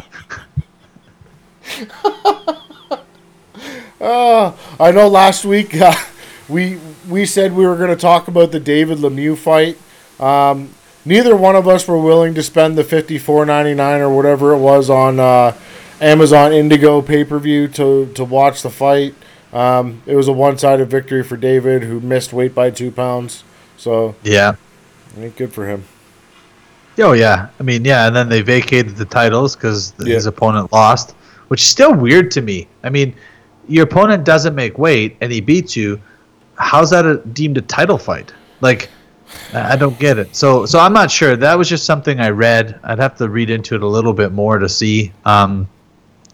[4.02, 5.94] Uh, I know last week uh,
[6.50, 6.78] we
[7.10, 9.78] we said we were going to talk about the David Lemieux fight.
[10.20, 10.70] Um,
[11.06, 14.54] neither one of us were willing to spend the fifty four ninety nine or whatever
[14.54, 15.56] it was on uh,
[16.02, 19.16] Amazon Indigo pay per view to to watch the fight.
[19.52, 23.44] Um, it was a one sided victory for David, who missed weight by two pounds.
[23.78, 24.56] So yeah.
[25.18, 25.84] ain't good for him.
[27.00, 30.16] Oh yeah, I mean yeah, and then they vacated the titles because Yeah.
[30.16, 31.12] his opponent lost,
[31.48, 32.68] which is still weird to me.
[32.84, 33.16] I mean,
[33.68, 36.00] your opponent doesn't make weight and he beats you.
[36.58, 38.34] How's that a, deemed a title fight?
[38.62, 38.90] Like,
[39.54, 40.36] I don't get it.
[40.36, 41.36] So so I'm not sure.
[41.36, 42.80] That was just something I read.
[42.84, 45.68] I'd have to read into it a little bit more to see um,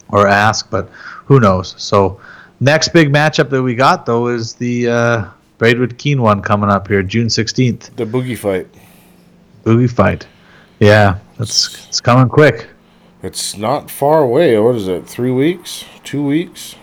[0.10, 0.90] or ask, but
[1.26, 1.76] who knows?
[1.78, 2.20] So
[2.60, 5.26] next big matchup that we got though is the uh,
[5.58, 7.96] Braidwood Kean one coming up here, June 16th.
[7.96, 8.68] The boogie fight.
[9.64, 10.28] Boogie fight.
[10.80, 12.68] Yeah, that's it's coming quick.
[13.22, 14.58] It's not far away.
[14.58, 15.06] What is it?
[15.06, 15.84] Three weeks?
[16.06, 16.76] Two weeks?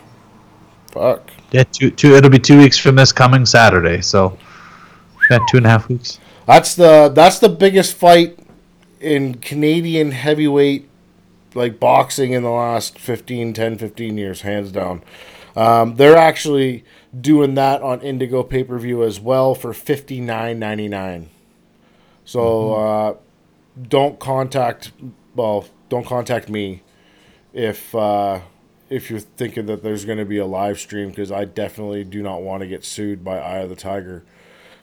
[0.89, 1.31] Fuck.
[1.53, 2.15] Yeah, two two.
[2.17, 4.01] It'll be two weeks from this coming Saturday.
[4.01, 4.37] So,
[5.31, 6.19] yeah, two and a half weeks.
[6.47, 8.39] That's the that's the biggest fight
[9.01, 10.89] in Canadian heavyweight
[11.55, 15.03] like boxing in the last 15 10 15 years hands down.
[15.57, 16.85] Um, they're actually
[17.19, 21.29] doing that on Indigo pay-per-view as well for 59.99.
[22.27, 23.17] So uh,
[23.89, 24.93] don't contact
[25.35, 26.83] well, don't contact me
[27.53, 28.41] if uh,
[28.89, 32.23] if you're thinking that there's going to be a live stream because I definitely do
[32.23, 34.25] not want to get sued by Eye of the Tiger.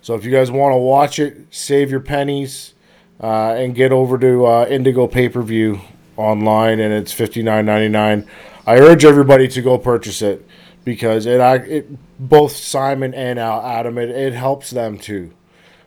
[0.02, 2.74] So if you guys want to watch it, save your pennies
[3.22, 5.80] uh, and get over to uh, Indigo Pay Per View
[6.18, 8.28] online, and it's fifty nine ninety nine.
[8.68, 10.46] I urge everybody to go purchase it
[10.84, 11.40] because it,
[11.70, 11.88] it
[12.20, 15.32] both Simon and Adam it, it helps them too.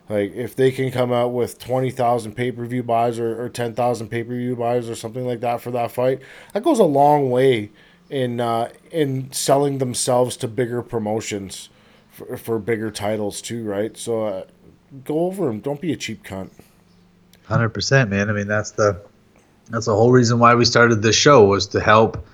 [0.09, 3.49] Like if they can come out with twenty thousand pay per view buys or, or
[3.49, 6.21] ten thousand pay per view buys or something like that for that fight,
[6.53, 7.71] that goes a long way
[8.09, 11.69] in uh, in selling themselves to bigger promotions
[12.11, 13.97] for, for bigger titles too, right?
[13.97, 14.45] So uh,
[15.03, 15.59] go over them.
[15.59, 16.49] Don't be a cheap cunt.
[17.45, 18.29] Hundred percent, man.
[18.29, 19.01] I mean, that's the
[19.69, 22.25] that's the whole reason why we started this show was to help,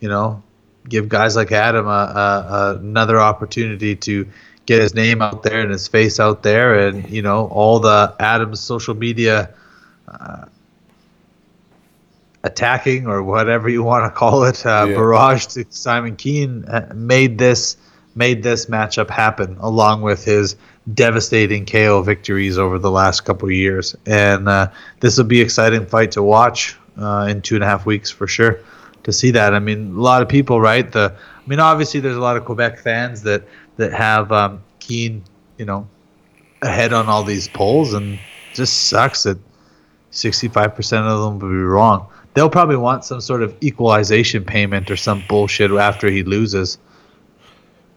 [0.00, 0.42] you know,
[0.88, 4.26] give guys like Adam a, a, a another opportunity to
[4.66, 8.14] get his name out there and his face out there, and you know, all the
[8.20, 9.52] Adam's social media
[10.08, 10.44] uh,
[12.44, 14.94] attacking or whatever you want to call it uh, Yeah.
[14.96, 17.76] barrage to Simon Kean uh, made this
[18.14, 20.56] made this matchup happen along with his
[20.92, 24.68] devastating KO victories over the last couple of years and uh,
[25.00, 28.10] this will be an exciting fight to watch uh, in two and a half weeks
[28.10, 28.58] for sure
[29.04, 32.16] to see that I mean a lot of people right the I mean obviously there's
[32.16, 33.44] a lot of Quebec fans that
[33.76, 35.22] that have um, Kean
[35.58, 35.86] you know
[36.60, 38.18] ahead on all these polls and
[38.52, 39.38] just sucks that
[40.12, 40.76] 65%
[41.06, 42.06] of them will be wrong.
[42.34, 46.78] They'll probably want some sort of equalization payment or some bullshit after he loses.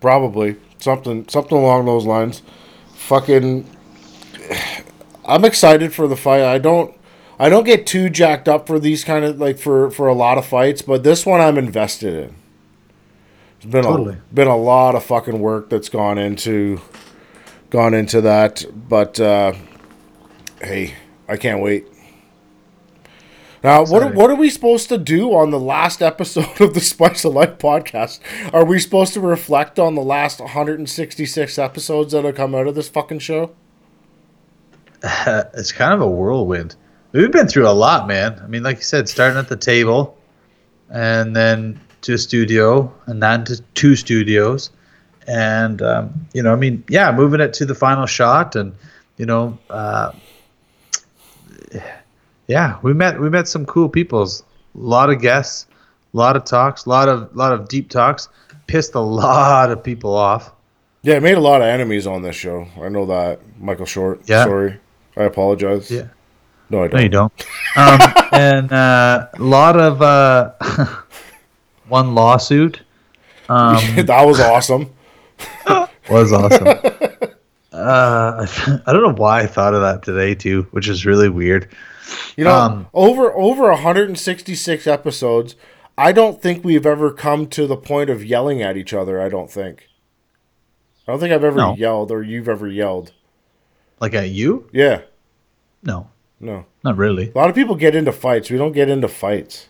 [0.02, 2.42] Probably something something along those lines.
[2.96, 3.66] Fucking,
[5.26, 6.44] I'm excited for the fight.
[6.44, 6.96] I don't
[7.40, 10.38] I don't get too jacked up for these kind of like for for a lot
[10.38, 12.36] of fights, but this one I'm invested in.
[13.58, 14.16] It's been Totally.
[14.16, 16.82] a been a lot of fucking work that's gone into
[17.70, 19.54] gone into that, but uh,
[20.62, 20.94] hey,
[21.28, 21.88] I can't wait.
[23.66, 24.16] Now, what Exciting.
[24.20, 27.58] what are we supposed to do on the last episode of the Spice of Life
[27.58, 28.20] podcast?
[28.54, 32.76] Are we supposed to reflect on the last 166 episodes that have come out of
[32.76, 33.56] this fucking show?
[35.04, 36.76] it's kind of a whirlwind.
[37.12, 38.40] We've been through a lot, man.
[38.40, 40.16] I mean, like you said, starting at the table
[40.92, 44.70] and then to a studio and then to two studios.
[45.28, 48.76] And, um, you know, I mean, yeah, moving it to the final shot and,
[49.18, 50.12] you know, uh,
[52.48, 54.44] yeah, we met we met some cool peoples.
[54.76, 55.68] A lot of guests,
[56.14, 58.30] a lot of talks, a lot of lot of deep talks.
[58.68, 60.52] Pissed a lot of people off.
[61.04, 62.68] Yeah, I made a lot of enemies on this show.
[62.82, 63.40] I know that.
[63.60, 64.22] Michael Short.
[64.26, 64.46] Yeah.
[64.46, 64.80] Sorry.
[65.16, 65.92] I apologize.
[65.92, 66.08] Yeah.
[66.70, 66.98] No, I don't.
[66.98, 67.46] No, you don't.
[67.76, 68.02] don't.
[68.02, 70.54] Um, and uh, a lot of uh,
[71.88, 72.82] one lawsuit
[73.50, 74.90] um, that was awesome.
[76.10, 76.68] was awesome.
[77.72, 78.48] Uh,
[78.88, 81.70] I don't know why I thought of that today too, which is really weird.
[82.36, 85.56] You know, Um, over over 166 episodes,
[85.98, 89.22] I don't think we've ever come to the point of yelling at each other.
[89.22, 89.88] I don't think.
[91.08, 91.76] I don't think I've ever No.
[91.76, 93.12] yelled or you've ever yelled.
[94.00, 94.68] Like at you?
[94.74, 95.02] Yeah,
[95.84, 96.08] No,
[96.40, 96.66] no.
[96.84, 97.32] not really.
[97.34, 98.50] A lot of people get into fights.
[98.50, 99.68] We don't get into fights.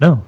[0.00, 0.24] No,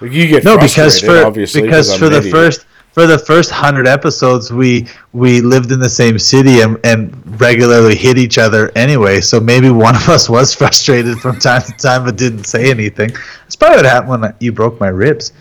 [0.00, 2.32] Like you get no, because for obviously because for the idiot.
[2.32, 7.40] first for the first hundred episodes, we we lived in the same city and, and
[7.40, 9.20] regularly hit each other anyway.
[9.20, 13.10] So maybe one of us was frustrated from time to time, but didn't say anything.
[13.42, 15.32] That's probably what happened when you broke my ribs.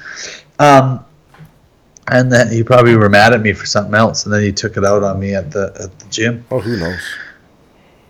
[0.59, 1.03] Um,
[2.07, 4.75] and then you probably were mad at me for something else, and then you took
[4.77, 6.45] it out on me at the at the gym.
[6.51, 6.99] oh, who knows?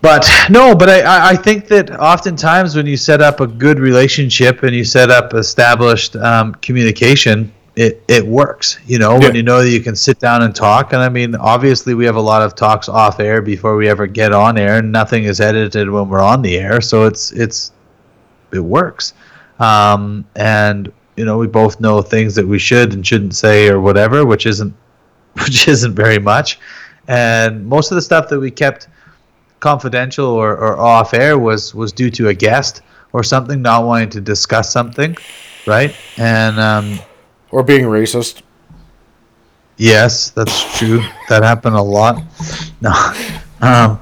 [0.00, 3.78] But no, but I- I, I think that oftentimes when you set up a good
[3.78, 8.78] relationship and you set up established um, communication, it, it works.
[8.86, 10.92] You know, when you know that you can sit down and talk.
[10.92, 14.06] And I mean, obviously, we have a lot of talks off air before we ever
[14.06, 16.80] get on air, and nothing is edited when we're on the air.
[16.80, 17.72] So it's it's
[18.52, 19.14] it works.
[19.58, 23.80] Um, and you know, we both know things that we should and shouldn't say or
[23.80, 24.74] whatever, which isn't
[25.44, 26.58] which isn't very much.
[27.08, 28.88] And most of the stuff that we kept
[29.60, 32.82] confidential or, or off air was was due to a guest
[33.12, 35.16] or something not wanting to discuss something,
[35.66, 35.94] right?
[36.18, 36.98] And um,
[37.52, 38.42] Or being racist.
[39.76, 41.02] yes, that's true.
[41.28, 42.22] that happened a lot.
[42.80, 42.92] No,
[43.60, 44.00] um,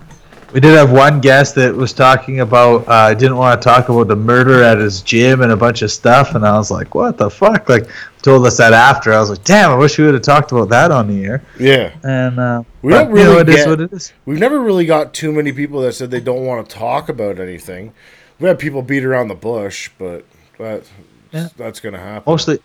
[0.53, 4.09] we did have one guest that was talking about uh, didn't want to talk about
[4.09, 7.19] the murder at his gym and a bunch of stuff, and I was like, "What
[7.19, 7.89] the fuck?" Like,
[8.23, 9.13] told us that after.
[9.13, 11.43] I was like, "Damn, I wish we would have talked about that on the air."
[11.59, 11.93] Yeah.
[12.03, 14.13] And uh, We don't you know, really it is get- what it is.
[14.27, 17.39] We've never really got too many people that said they don't want to talk about
[17.39, 17.93] anything.
[18.39, 20.25] We had people beat around the bush, but
[20.59, 20.85] that,
[21.33, 21.49] Yeah.
[21.57, 22.25] that's going to happen.
[22.31, 22.59] mostly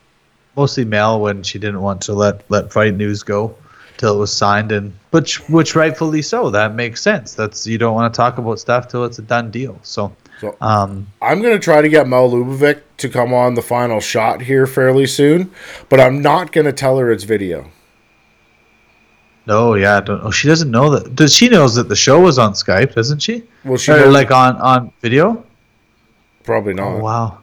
[0.57, 3.55] mostly Mel when she didn't want to let let fight news go
[3.97, 6.49] till it was signed and which which rightfully so.
[6.49, 7.33] That makes sense.
[7.33, 9.79] That's you don't want to talk about stuff till it's a done deal.
[9.83, 13.61] So So um I'm going to try to get Mel Lubovic to come on the
[13.61, 15.51] final shot here fairly soon,
[15.89, 17.71] but I'm not going to tell her it's video.
[19.47, 22.19] no yeah I don't oh she doesn't know that does she knows that the show
[22.19, 23.43] was on Skype doesn't she?
[23.63, 25.43] Well, she or like on on video?
[26.43, 26.87] Probably not.
[26.93, 27.39] oh wow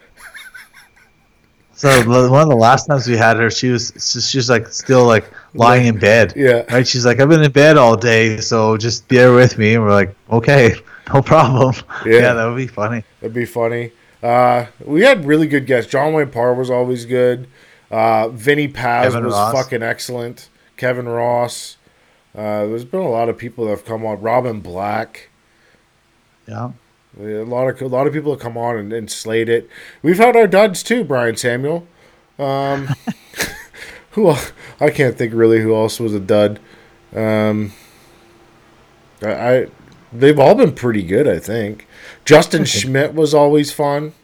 [1.82, 3.92] so one of the last times we had her she was
[4.30, 6.62] she was like still like lying in bed Yeah.
[6.72, 9.82] right she's like I've been in bed all day so just bear with me and
[9.84, 10.74] we're like okay
[11.12, 11.74] no problem
[12.06, 12.12] Yeah.
[12.20, 13.92] yeah that would be funny That'd be funny.
[14.22, 15.90] Uh, we had really good guests.
[15.90, 17.48] John Wayne Parr was always good.
[17.90, 19.52] Uh, Vinny Paz Kevin was Ross.
[19.52, 20.48] fucking excellent.
[20.76, 21.76] Kevin Ross.
[22.32, 24.20] Uh, there's been a lot of people that have come on.
[24.20, 25.28] Robin Black.
[26.46, 26.70] yeah
[27.20, 29.68] A lot of a lot of people have come on and, and slayed it.
[30.02, 31.86] We've had our duds too, Brian Samuel.
[32.38, 32.88] Um,
[34.12, 34.34] who
[34.80, 36.58] I can't think really who else was a dud.
[37.14, 37.72] Um,
[39.20, 39.66] I, I
[40.12, 41.28] they've all been pretty good.
[41.28, 41.86] I think
[42.24, 44.14] Justin Schmidt was always fun.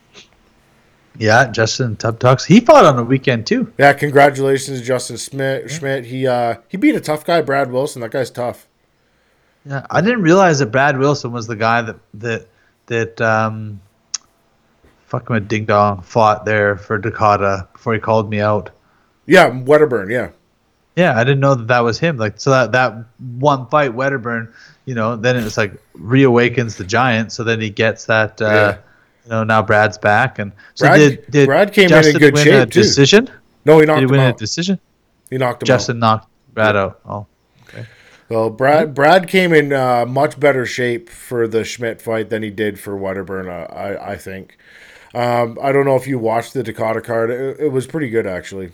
[1.18, 2.44] Yeah, Justin Tub Talks.
[2.44, 3.72] He fought on the weekend too.
[3.76, 5.70] Yeah, congratulations, Justin Schmidt.
[5.70, 6.06] Schmidt.
[6.06, 8.00] He uh he beat a tough guy, Brad Wilson.
[8.02, 8.66] That guy's tough.
[9.66, 12.46] Yeah, I didn't realize that Brad Wilson was the guy that that
[12.88, 13.80] that um,
[15.06, 18.70] fucking with Ding Dong fought there for Dakota before he called me out.
[19.26, 20.10] Yeah, Wedderburn.
[20.10, 20.30] Yeah,
[20.96, 22.16] Yeah, I didn't know that that was him.
[22.16, 22.94] Like, so that that
[23.38, 24.52] one fight, Wedderburn,
[24.86, 27.32] you know, then it's like reawakens the giant.
[27.32, 28.40] So then he gets that.
[28.42, 28.78] Uh, Yeah.
[29.24, 32.32] You know, now Brad's back, and so Brad- did did Brad came in in good
[32.32, 32.80] win shape, a too.
[32.80, 33.28] decision?
[33.66, 34.78] no, he Did knocked he him win a decision?
[35.28, 36.98] He knocked him Justin knocked Brad out.
[37.04, 37.26] Oh,
[37.76, 37.84] out.
[38.28, 42.50] So Brad Brad came in uh, much better shape for the Schmidt fight than he
[42.50, 43.48] did for Wedderburn.
[43.48, 44.56] Uh, I I think.
[45.14, 47.30] Um, I don't know if you watched the Dakota card.
[47.30, 48.72] It, it was pretty good actually.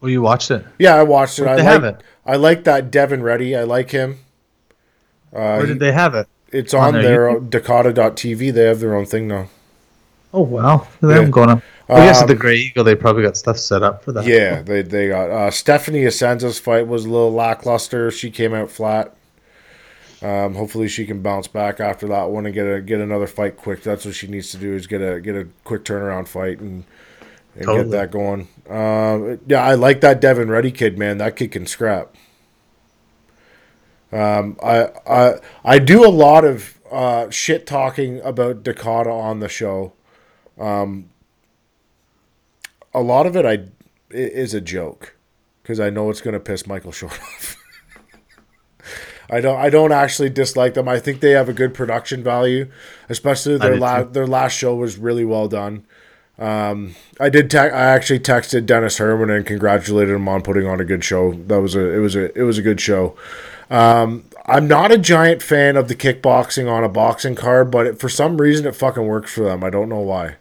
[0.00, 0.64] well, you watched it.
[0.78, 1.46] Yeah, I watched it.
[1.46, 2.02] I they have like it?
[2.24, 3.54] I like that Devin Reddy.
[3.54, 4.20] I like him.
[5.32, 6.28] Uh, Where did they have it?
[6.54, 8.52] it's on on, their their Dakota.tv.
[8.52, 9.48] They have their own thing now.
[10.36, 11.14] Oh wow, they Yeah.
[11.14, 11.62] haven't gone up.
[11.88, 14.24] I guess at the Grey Eagle, they probably got stuff set up for that.
[14.26, 18.10] Yeah, they they got uh, Stephanie Asenza's fight was a little lackluster.
[18.10, 19.14] She came out flat.
[20.22, 23.56] Um, hopefully she can bounce back after that one and get a get another fight
[23.58, 23.82] quick.
[23.82, 26.84] That's what she needs to do is get a get a quick turnaround fight and
[27.54, 27.84] and Totally.
[27.84, 28.48] get that going.
[28.68, 31.18] Um, yeah, I like that Devin Reddy kid, man.
[31.18, 32.14] That kid can scrap.
[34.12, 39.48] Um, I I I do a lot of uh, shit talking about Dakota on the
[39.48, 39.92] show.
[40.58, 41.10] Um,
[42.92, 43.66] a lot of it I i-
[44.12, 45.16] is a joke
[45.62, 47.56] because I know it's going to piss Michael Short off.
[49.30, 49.58] I don't.
[49.58, 50.86] I don't actually dislike them.
[50.86, 52.70] I think they have a good production value,
[53.08, 55.86] especially their last their last show was really well done.
[56.38, 57.50] Um, I did.
[57.50, 61.32] Te- I actually texted Dennis Herman and congratulated him on putting on a good show.
[61.32, 61.80] That was a.
[61.94, 62.38] It was a.
[62.38, 63.16] It was a good show.
[63.70, 67.98] Um, I'm not a giant fan of the kickboxing on a boxing card, but it,
[67.98, 69.64] for some reason it fucking works for them.
[69.64, 70.36] I don't know why.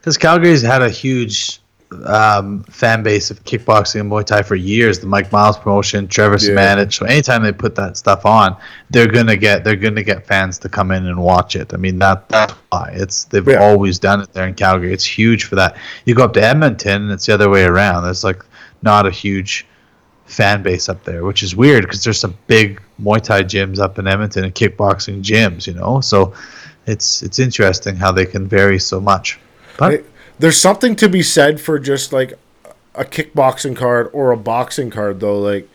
[0.00, 1.60] Because Calgary's had a huge
[2.04, 4.98] um, fan base of kickboxing and Muay Thai for years.
[4.98, 6.86] The Mike Miles promotion, Trevor Yeah.
[6.90, 8.56] So anytime they put that stuff on,
[8.90, 11.72] they're gonna get they're gonna get fans to come in and watch it.
[11.72, 13.62] I mean that that's why it's they've Yeah.
[13.62, 14.92] always done it there in Calgary.
[14.92, 15.76] It's huge for that.
[16.04, 18.04] You go up to Edmonton and it's the other way around.
[18.04, 18.44] There's like
[18.82, 19.66] not a huge
[20.26, 23.98] fan base up there, which is weird because there's some big Muay Thai gyms up
[23.98, 26.02] in Edmonton and kickboxing gyms, you know.
[26.02, 26.34] So
[26.86, 29.38] it's it's interesting how they can vary so much.
[29.78, 30.04] But
[30.38, 32.34] there's something to be said for just like
[32.94, 35.68] a kickboxing card or a boxing card though like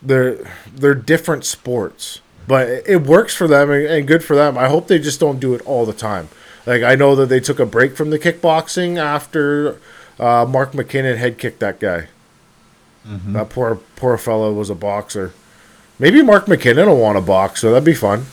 [0.00, 0.38] they're
[0.72, 2.20] they're different sports.
[2.46, 4.56] But it works for them and, good for them.
[4.56, 6.28] I hope they just don't do it all the time.
[6.64, 9.80] Like i know that they took a break from the kickboxing after
[10.18, 12.08] uh, mark mckinnon head kicked that guy.
[13.32, 15.32] That poor poor fellow was a boxer.
[15.98, 18.26] Maybe mark mckinnon will want to box so that'd be fun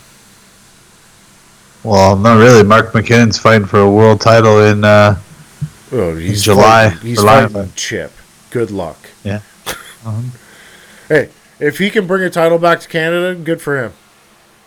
[1.84, 2.64] Well, not really.
[2.64, 4.84] Mark McKinnon's fighting for a world title in.
[4.84, 5.20] Uh,
[5.90, 7.48] he's July, fighting, he's July.
[7.48, 8.12] fighting chip
[8.50, 9.42] good luck yeah.
[11.08, 13.94] Hey, if he can bring a title back to Canada, good for him.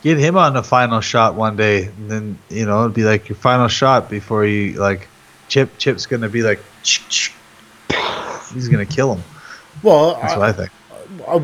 [0.03, 3.29] Get him on the final shot one day, and then you know it'd be like
[3.29, 5.09] your final shot before you like.
[5.49, 6.61] Chip Chip's gonna be like.
[6.85, 9.25] He's gonna kill him.
[9.83, 10.71] Well, That's I, what I think.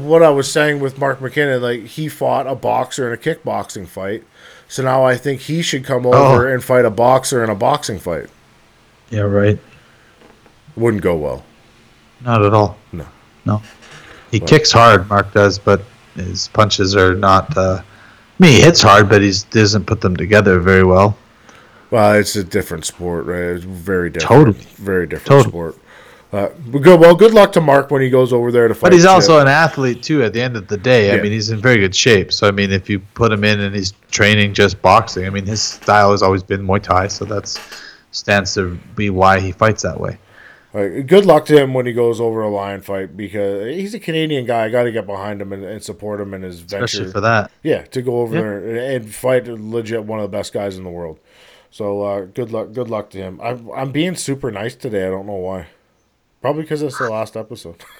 [0.04, 3.88] What I was saying with Mark McKinnon, like he fought a boxer in a kickboxing
[3.88, 4.24] fight,
[4.72, 7.98] so now I think he should come over and fight a boxer in a boxing
[7.98, 8.30] fight.
[9.10, 9.58] Yeah, right.
[10.76, 11.44] Wouldn't go well.
[12.22, 12.78] Not at all.
[12.90, 13.06] No.
[13.44, 13.62] No.
[14.30, 15.82] He kicks hard, Mark does, but
[16.14, 17.54] his punches are not.
[17.54, 21.18] Uh, I mean, he hits hard, but he doesn't put them together very well.
[21.90, 23.56] Well, it's a different sport, right?
[23.56, 24.54] It's very different.
[24.54, 24.66] Totally.
[24.76, 25.50] Very different Totally.
[25.50, 25.78] sport.
[26.32, 26.98] Uh, good.
[26.98, 28.86] Well, good luck to Mark when he goes over there to fight.
[28.86, 29.10] But he's Chip.
[29.10, 30.22] also an athlete too.
[30.22, 32.32] At the end of the day, I mean, he's in very good shape.
[32.32, 35.44] So I mean, if you put him in and he's training just boxing, I mean,
[35.44, 37.60] his style has always been Muay Thai, so that's
[38.12, 40.18] stands to be why he fights that way.
[40.74, 44.00] Like, good luck to him when he goes over a lion fight because he's a
[44.00, 44.64] Canadian guy.
[44.64, 46.84] I got to get behind him and, and support him in his venture.
[46.86, 47.50] Especially for that.
[47.62, 48.40] Yeah, to go over Yeah.
[48.40, 51.18] there and, and fight legit one of the best guys in the world.
[51.70, 53.38] So uh, good luck, good luck to him.
[53.42, 55.06] I'm I'm being super nice today.
[55.06, 55.66] I don't know why.
[56.42, 57.82] Probably because it's the last episode.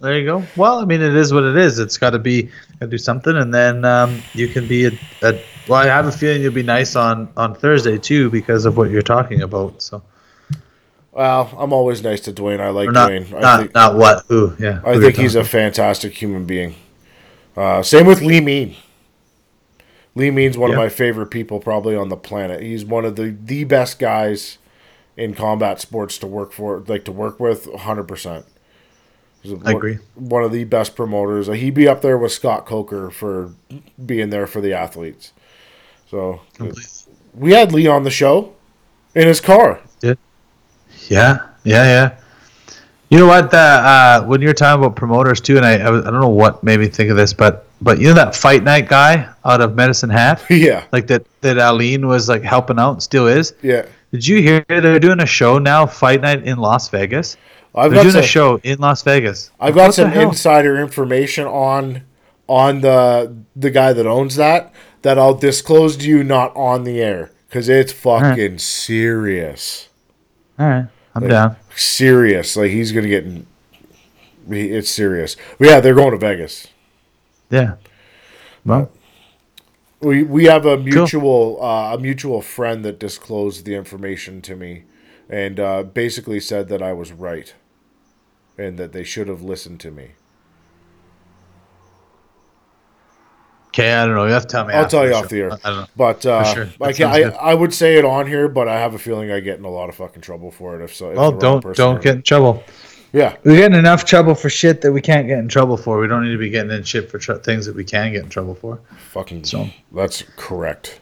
[0.00, 0.44] There you go.
[0.56, 1.80] Well, I mean, it is what it is.
[1.80, 2.52] It's got to be, got
[2.82, 4.90] to do something, and then um, you can be a,
[5.22, 5.42] a.
[5.66, 8.90] Well, I have a feeling you'll be nice on on Thursday too because of what
[8.90, 9.82] you're talking about.
[9.82, 10.00] So,
[11.10, 12.60] well, I'm always nice to Dwayne.
[12.60, 13.34] I like or not, Dwayne.
[13.34, 14.80] I not, think not what, who, yeah.
[14.84, 16.76] I who think he's a fantastic human being.
[17.56, 18.76] Uh, same with Lee Mean.
[20.14, 22.62] Lee Mean's one of my favorite people probably on the planet.
[22.62, 24.58] He's one of the the best guys
[25.18, 28.46] in combat sports to work for, like to work with, hundred percent.
[29.64, 29.98] I agree.
[30.14, 31.46] One of the best promoters.
[31.46, 33.52] He'd be up there with Scott Coker for
[34.04, 35.32] being there for the athletes.
[36.10, 36.40] So
[37.34, 38.54] we had Lee on the show
[39.14, 39.80] in his car.
[40.02, 40.14] Yeah,
[41.64, 42.16] yeah, yeah.
[43.10, 43.50] You know what?
[43.50, 46.62] The, uh, when you're talking about promoters too, and I, I, I don't know what
[46.62, 49.74] made me think of this, but but you know that fight night guy out of
[49.74, 50.84] Medicine Hat, Yeah.
[50.92, 53.54] like that that Aline was like helping out and still is.
[53.62, 53.86] Yeah.
[54.12, 57.36] Did you hear they're doing a show now, Fight Night in Las Vegas?
[57.74, 59.50] I've They're got doing some, a show in Las Vegas.
[59.60, 62.02] I've got What some insider information on
[62.48, 67.00] on the the guy that owns that that I'll disclose to you not on the
[67.00, 69.88] air because it's fucking serious.
[70.58, 71.56] All right, I'm Like, down.
[71.76, 72.56] Serious.
[72.56, 73.26] Like he's gonna get.
[74.50, 75.36] It's serious.
[75.58, 76.68] But yeah, they're going to Vegas.
[77.50, 77.74] Yeah.
[78.64, 78.90] Well,
[80.00, 84.84] We we have a mutual uh, a mutual friend that disclosed the information to me,
[85.28, 87.52] and uh, basically said that I was right,
[88.56, 90.12] and that they should have listened to me.
[93.78, 94.26] okay, I don't know.
[94.26, 94.74] You have to tell me.
[94.74, 95.52] I'll tell you off the air.
[95.52, 95.86] I don't know.
[95.96, 96.64] But uh, sure.
[96.64, 97.34] That I, can, sounds I good.
[97.34, 99.70] I would say it on here, but I have a feeling I get in a
[99.70, 100.84] lot of fucking trouble for it.
[100.84, 102.64] If so, if Well, don't don't get in trouble.
[103.12, 105.98] Yeah, We're getting enough trouble for shit that we can't get in trouble for.
[105.98, 108.22] We don't need to be getting in shit for tr- things that we can get
[108.22, 108.80] in trouble for.
[109.12, 109.44] fucking.
[109.44, 111.00] So- that's correct.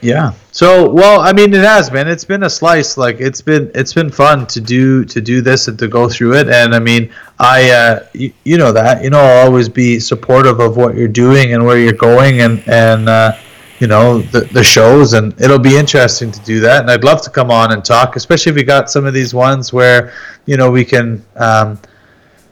[0.00, 0.32] Yeah.
[0.50, 2.08] So, well, I mean, it has been.
[2.08, 2.96] It's been a slice.
[2.96, 6.36] Like it's been, it's been fun to do to do this and to go through
[6.38, 6.48] it.
[6.48, 9.04] And I mean, I, uh, you, you know that.
[9.04, 12.66] You know, I'll always be supportive of what you're doing and where you're going, and
[12.66, 13.36] and uh,
[13.80, 15.14] you know the the shows.
[15.14, 16.82] And it'll be interesting to do that.
[16.82, 19.34] And I'd love to come on and talk, especially if we got some of these
[19.34, 20.12] ones where
[20.46, 21.24] you know we can.
[21.36, 21.78] Um,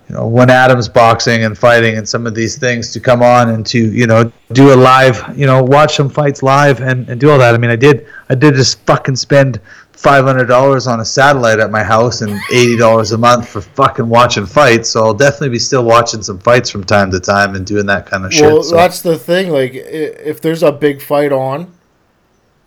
[0.08, 3.50] you know, when Adams boxing and fighting and some of these things to come on
[3.50, 7.20] and to, you know, do a live, you know, watch some fights live and, and
[7.20, 7.54] do all that.
[7.54, 9.60] I mean, I did, I did just fucking spend
[10.02, 14.90] $500 on a satellite at my house and $80 a month for fucking watching fights.
[14.90, 18.06] So I'll definitely be still watching some fights from time to time and doing that
[18.06, 18.44] kind of shit.
[18.44, 18.76] Well, so.
[18.76, 19.50] that's the thing.
[19.50, 21.72] Like, if there's a big fight on,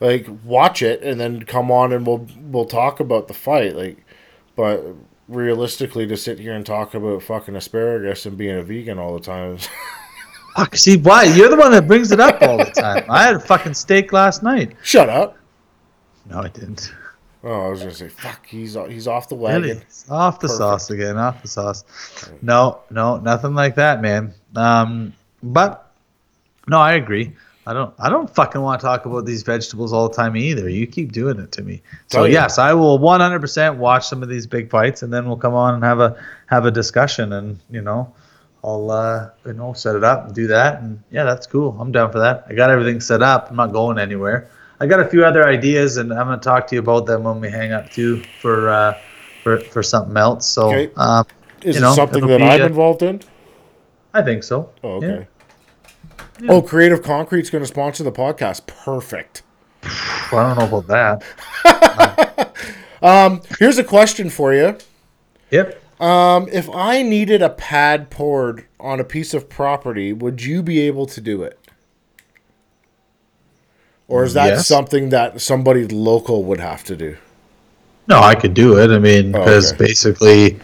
[0.01, 3.77] like, watch it and then come on and we'll we'll talk about the fight.
[3.77, 4.05] Like,
[4.57, 4.83] but
[5.29, 9.23] realistically, to sit here and talk about fucking asparagus and being a vegan all the
[9.23, 9.57] time.
[10.57, 11.23] Fuck, see, why?
[11.23, 13.05] You're the one that brings it up all the time.
[13.09, 14.75] I had a fucking steak last night.
[14.83, 15.37] Shut up.
[16.29, 16.93] No, I didn't.
[17.43, 18.45] Oh, I was gonna say, fuck.
[18.45, 19.61] He's he's off the wagon.
[19.63, 19.81] Really?
[20.09, 20.57] Off the Perfect.
[20.57, 21.17] sauce again.
[21.17, 21.83] Off the sauce.
[22.41, 24.33] No, no, nothing like that, man.
[24.55, 25.91] Um, but
[26.67, 27.33] no, I agree.
[27.65, 27.93] I don't.
[27.99, 30.69] I don't fucking want to talk about these vegetables all the time either.
[30.69, 31.81] You keep doing it to me.
[32.07, 32.33] So Tell you.
[32.33, 35.75] yes, I will 100% watch some of these big fights, and then we'll come on
[35.75, 36.15] and have a
[36.47, 38.11] have a discussion, and you know,
[38.63, 41.75] I'll uh, you know set it up and do that, and yeah, that's cool.
[41.79, 42.45] I'm down for that.
[42.49, 43.49] I got everything set up.
[43.49, 44.49] I'm not going anywhere.
[44.81, 47.39] I got a few other ideas, and I'm gonna talk to you about them when
[47.39, 48.97] we hang up too for uh,
[49.43, 50.47] for for something else.
[50.49, 50.91] So Okay.
[50.97, 51.23] um,
[51.61, 53.21] Is You know, something it'll that I'm uh, involved in?
[54.15, 54.71] I think so.
[54.83, 55.07] Oh, Yeah.
[55.09, 55.27] okay.
[56.49, 58.65] Oh, Creative Concrete's going to sponsor the podcast.
[58.65, 59.43] Perfect.
[60.31, 61.23] Well, I don't know about
[61.63, 62.55] that.
[63.03, 64.75] um, Here's a question for you.
[65.51, 65.79] Yep.
[66.01, 70.79] Um, if I needed a pad poured on a piece of property, would you be
[70.79, 71.59] able to do it?
[74.11, 74.67] Or is that Yes.
[74.67, 77.15] something that somebody local would have to do?
[78.07, 78.89] No, I could do it.
[78.91, 79.85] I mean, Oh, because okay.
[79.85, 80.59] basically,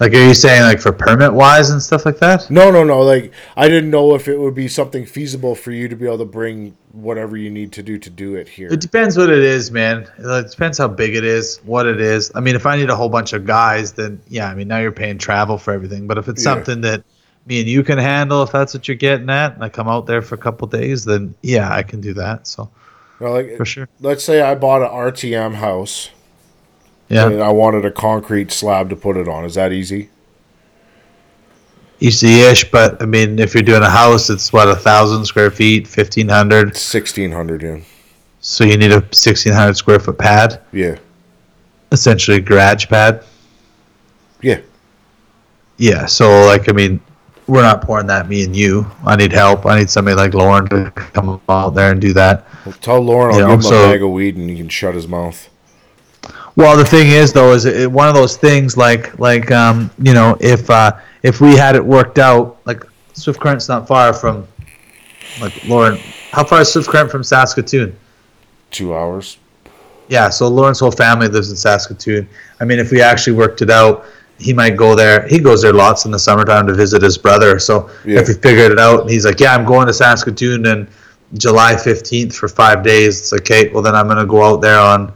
[0.00, 2.50] like, are you saying like for permit wise and stuff like that?
[2.50, 3.00] No, no, no.
[3.02, 6.18] Like I didn't know if it would be something feasible for you to be able
[6.18, 8.68] to bring whatever you need to do to do it here.
[8.72, 10.06] It depends what it is, man.
[10.18, 12.32] It depends how big it is, what it is.
[12.34, 14.78] I mean, if I need a whole bunch of guys, then yeah, I mean, now
[14.78, 16.06] you're paying travel for everything.
[16.06, 16.54] But if it's Yeah.
[16.54, 17.02] something that
[17.46, 20.06] me and you can handle, if that's what you're getting at, and I come out
[20.06, 22.46] there for a couple days, then yeah, I can do that.
[22.46, 22.70] So
[23.20, 23.88] Now, like, for sure.
[24.00, 26.10] let's say I bought an RTM house
[27.08, 29.44] Yeah, and I wanted a concrete slab to put it on.
[29.44, 30.10] Is that easy?
[32.00, 32.70] easy-ish.
[32.70, 36.28] But I mean, if you're doing a house, it's what a thousand square feet, fifteen
[36.28, 36.76] hundred.
[36.76, 37.78] Sixteen hundred, yeah.
[38.40, 40.96] So you need a sixteen hundred square foot pad, Yeah,
[41.92, 43.24] essentially a garage pad.
[44.42, 44.60] yeah.
[45.78, 47.00] Yeah, so like I mean,
[47.46, 48.28] we're not pouring that.
[48.28, 48.86] Me and you.
[49.04, 49.66] I need help.
[49.66, 52.44] I need somebody like Lauren to come out there and do that.
[52.64, 54.56] Well, tell Lauren I'll You know, give him so- a bag of weed and he
[54.56, 55.48] can shut his mouth.
[56.56, 60.14] Well, the thing is though, is it, one of those things like like um you
[60.14, 60.92] know if uh
[61.22, 62.82] if we had it worked out like
[63.12, 64.46] Swift Current's not far from
[65.40, 65.98] like Lauren.
[66.32, 67.94] How far is Swift Current from Saskatoon?
[68.70, 69.36] Two hours.
[70.08, 72.28] Yeah, so Lauren's whole family lives in Saskatoon.
[72.60, 74.04] I mean, if we actually worked it out,
[74.38, 75.26] he might go there.
[75.28, 77.58] He goes there lots in the summertime to visit his brother.
[77.58, 78.20] So Yeah.
[78.20, 80.86] if we figured it out, he's like, "Yeah, I'm going to Saskatoon and
[81.38, 84.78] July 15th for five days." It's like, okay, well then I'm gonna go out there
[84.78, 85.12] on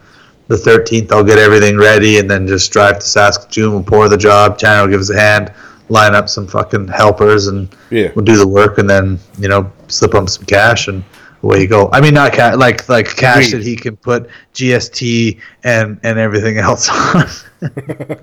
[0.48, 1.12] the 13th.
[1.12, 3.72] I'll get everything ready and then just drive to Saskatoon.
[3.72, 4.58] We'll pour the job.
[4.58, 5.52] Tanner will give us a hand,
[5.90, 8.08] line up some fucking helpers, and Yeah.
[8.14, 11.04] we'll do the work, and then you know slip him some cash and
[11.42, 11.88] way you go.
[11.92, 16.56] I mean, not ca- like like cash that he can put GST and and everything
[16.58, 17.26] else on.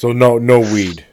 [0.00, 1.04] So no no weed.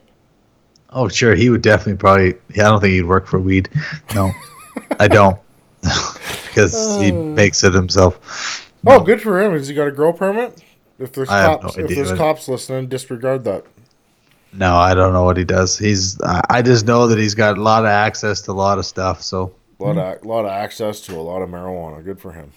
[0.91, 2.35] oh, sure, he would definitely probably.
[2.55, 3.67] Yeah, I don't think he'd work for weed.
[4.15, 4.31] No,
[4.97, 5.37] I don't,
[5.81, 8.65] because he makes it himself.
[8.87, 9.51] Oh, good for him.
[9.51, 10.63] Has he got a grow permit?
[10.99, 13.65] If there's I cops, no if there's cops listening, disregard that.
[14.53, 15.77] No, I don't know what he does.
[15.77, 16.17] He's.
[16.21, 19.21] I just know that he's got a lot of access to a lot of stuff.
[19.21, 22.05] So A lot of lot of access to a lot of marijuana.
[22.05, 22.53] Good for him.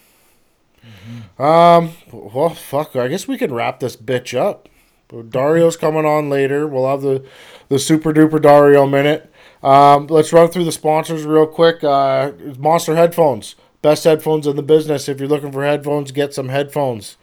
[1.37, 1.91] Um.
[2.09, 2.95] Well, fuck.
[2.95, 4.69] I guess we can wrap this bitch up.
[5.11, 6.67] Dario's coming on later.
[6.67, 7.25] We'll have the
[7.69, 9.31] the super duper Dario minute.
[9.63, 10.07] Um.
[10.07, 11.83] Let's run through the sponsors real quick.
[11.83, 15.07] Uh, Monster headphones, best headphones in the business.
[15.09, 17.17] If you're looking for headphones, get some headphones.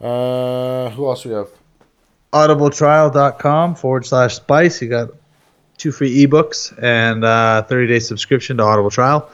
[0.00, 0.90] Uh.
[0.90, 1.48] Who else we have?
[2.32, 4.80] audibletrial.com forward slash spice.
[4.80, 5.10] You got
[5.76, 9.30] two free ebooks and uh, 30 day subscription to Audible Trial.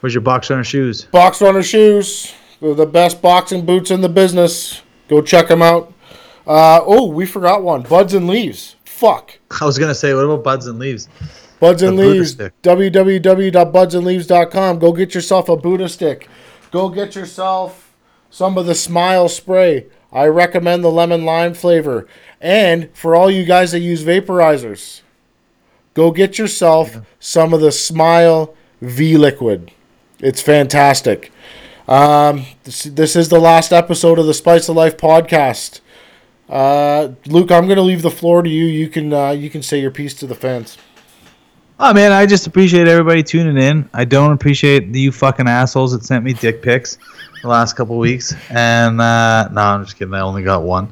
[0.00, 1.04] Where's your box runner shoes?
[1.04, 2.32] Box Runner shoes.
[2.60, 4.82] They're the best boxing boots in the business.
[5.08, 5.92] Go check them out.
[6.46, 7.82] Uh, oh, we forgot one.
[7.82, 8.76] Buds and Leaves.
[8.84, 9.38] Fuck.
[9.60, 11.08] I was gonna say, what about buds and leaves?
[11.60, 12.36] Buds and The Leaves.
[12.36, 14.78] www.budsandleaves.com.
[14.78, 16.28] Go get yourself a Buddha stick.
[16.70, 17.94] Go get yourself
[18.30, 19.86] some of the Smile spray.
[20.12, 22.06] I recommend the lemon lime flavor.
[22.40, 25.00] And for all you guys that use vaporizers,
[25.94, 29.72] go get yourself some of the Smile V liquid.
[30.20, 31.32] It's fantastic.
[31.88, 35.80] Um, this, this is the last episode of the Spice of Life podcast.
[36.48, 38.64] Uh, Luke, I'm going to leave the floor to you.
[38.64, 40.78] You can uh, you can say your piece to the fans.
[41.78, 43.86] Oh man, I just appreciate everybody tuning in.
[43.92, 46.96] I don't appreciate you fucking assholes that sent me dick pics
[47.42, 48.34] the last couple weeks.
[48.48, 50.14] And uh, no, I'm just kidding.
[50.14, 50.90] I only got one,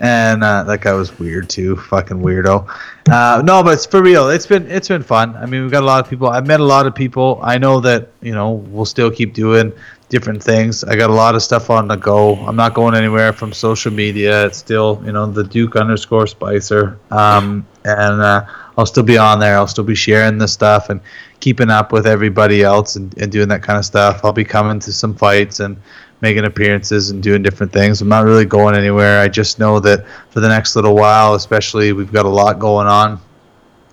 [0.00, 1.76] and uh, that guy was weird too.
[1.76, 2.68] Fucking weirdo.
[3.08, 4.28] Uh, no, but it's for real.
[4.28, 5.34] It's been it's been fun.
[5.34, 6.28] I mean, we've got a lot of people.
[6.28, 7.40] I've met a lot of people.
[7.42, 9.72] I know that you know we'll still keep doing
[10.10, 10.84] different things.
[10.84, 12.34] I got a lot of stuff on the go.
[12.36, 14.44] I'm not going anywhere from social media.
[14.44, 18.44] It's still you know the Duke underscore Spicer, um, and uh,
[18.78, 19.56] I'll still be on there.
[19.56, 21.00] I'll still be sharing this stuff and
[21.40, 24.24] keeping up with everybody else and, and doing that kind of stuff.
[24.24, 25.76] I'll be coming to some fights and
[26.20, 28.00] making appearances and doing different things.
[28.00, 29.20] I'm not really going anywhere.
[29.20, 32.86] I just know that for the next little while, especially, we've got a lot going
[32.86, 33.20] on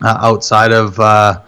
[0.01, 1.41] uh, outside of uh,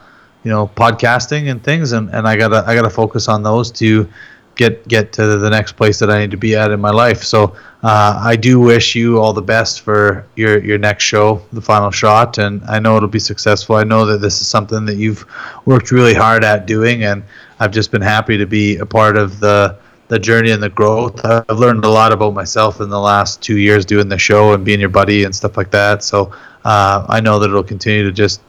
[0.44, 4.10] you know podcasting and things, and, and I gotta I gotta focus on those to
[4.56, 7.24] get get to the next place that I need to be at in my life.
[7.24, 7.56] So
[7.88, 11.90] uh, I do wish you all the best for your your next show, the final
[11.90, 13.78] shot, and I know it'll be successful.
[13.78, 15.26] I know that this is something that you've
[15.64, 17.24] worked really hard at doing, and
[17.62, 19.78] I've just been happy to be a part of the
[20.10, 21.24] the journey and the growth.
[21.24, 24.66] I've learned a lot about myself in the last two years doing the show and
[24.66, 26.04] being your buddy and stuff like that.
[26.04, 26.34] So
[26.66, 28.42] uh, I know that it'll continue to just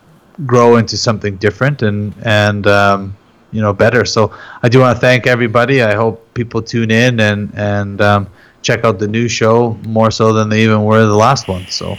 [0.47, 3.17] grow into something different and and um,
[3.53, 4.05] you know better.
[4.05, 4.33] So
[4.65, 5.81] I do want to thank everybody.
[5.81, 8.27] I hope people tune in and and um,
[8.63, 11.67] check out the new show more so than they even were the last one.
[11.69, 11.97] So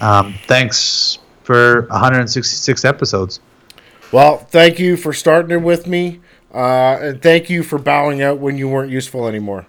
[0.00, 3.40] um, thanks for 166 episodes.
[4.12, 6.20] Well, thank you for starting it with me,
[6.52, 9.66] uh, and thank you for bowing out when you weren't useful anymore.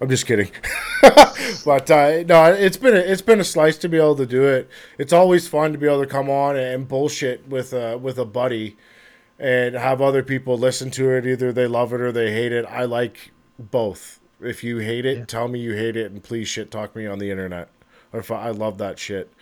[0.00, 0.50] I'm just kidding,
[1.02, 4.44] but uh, no, it's been a, it's been a slice to be able to do
[4.44, 4.68] it.
[4.98, 8.24] It's always fun to be able to come on and bullshit with a with a
[8.24, 8.76] buddy,
[9.38, 11.26] and have other people listen to it.
[11.26, 12.64] Either they love it or they hate it.
[12.66, 14.18] I like both.
[14.40, 17.18] If you hate it, tell me you hate it, and please shit talk me on
[17.18, 17.68] the internet.
[18.12, 19.32] If I, I love that shit.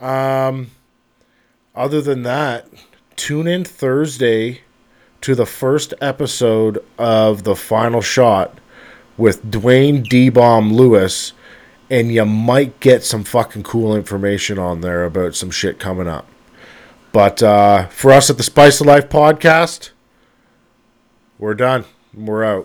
[0.00, 0.70] Um,
[1.74, 2.66] other than that,
[3.16, 4.62] tune in Thursday
[5.20, 8.58] to the first episode of The Final Shot
[9.16, 11.32] with Dwayne D Bomb Lewis,
[11.90, 16.26] and you might get some fucking cool information on there about some shit coming up.
[17.12, 19.90] But uh, for us at the Spice of Life podcast,
[21.38, 21.84] we're done.
[22.14, 22.58] We're out.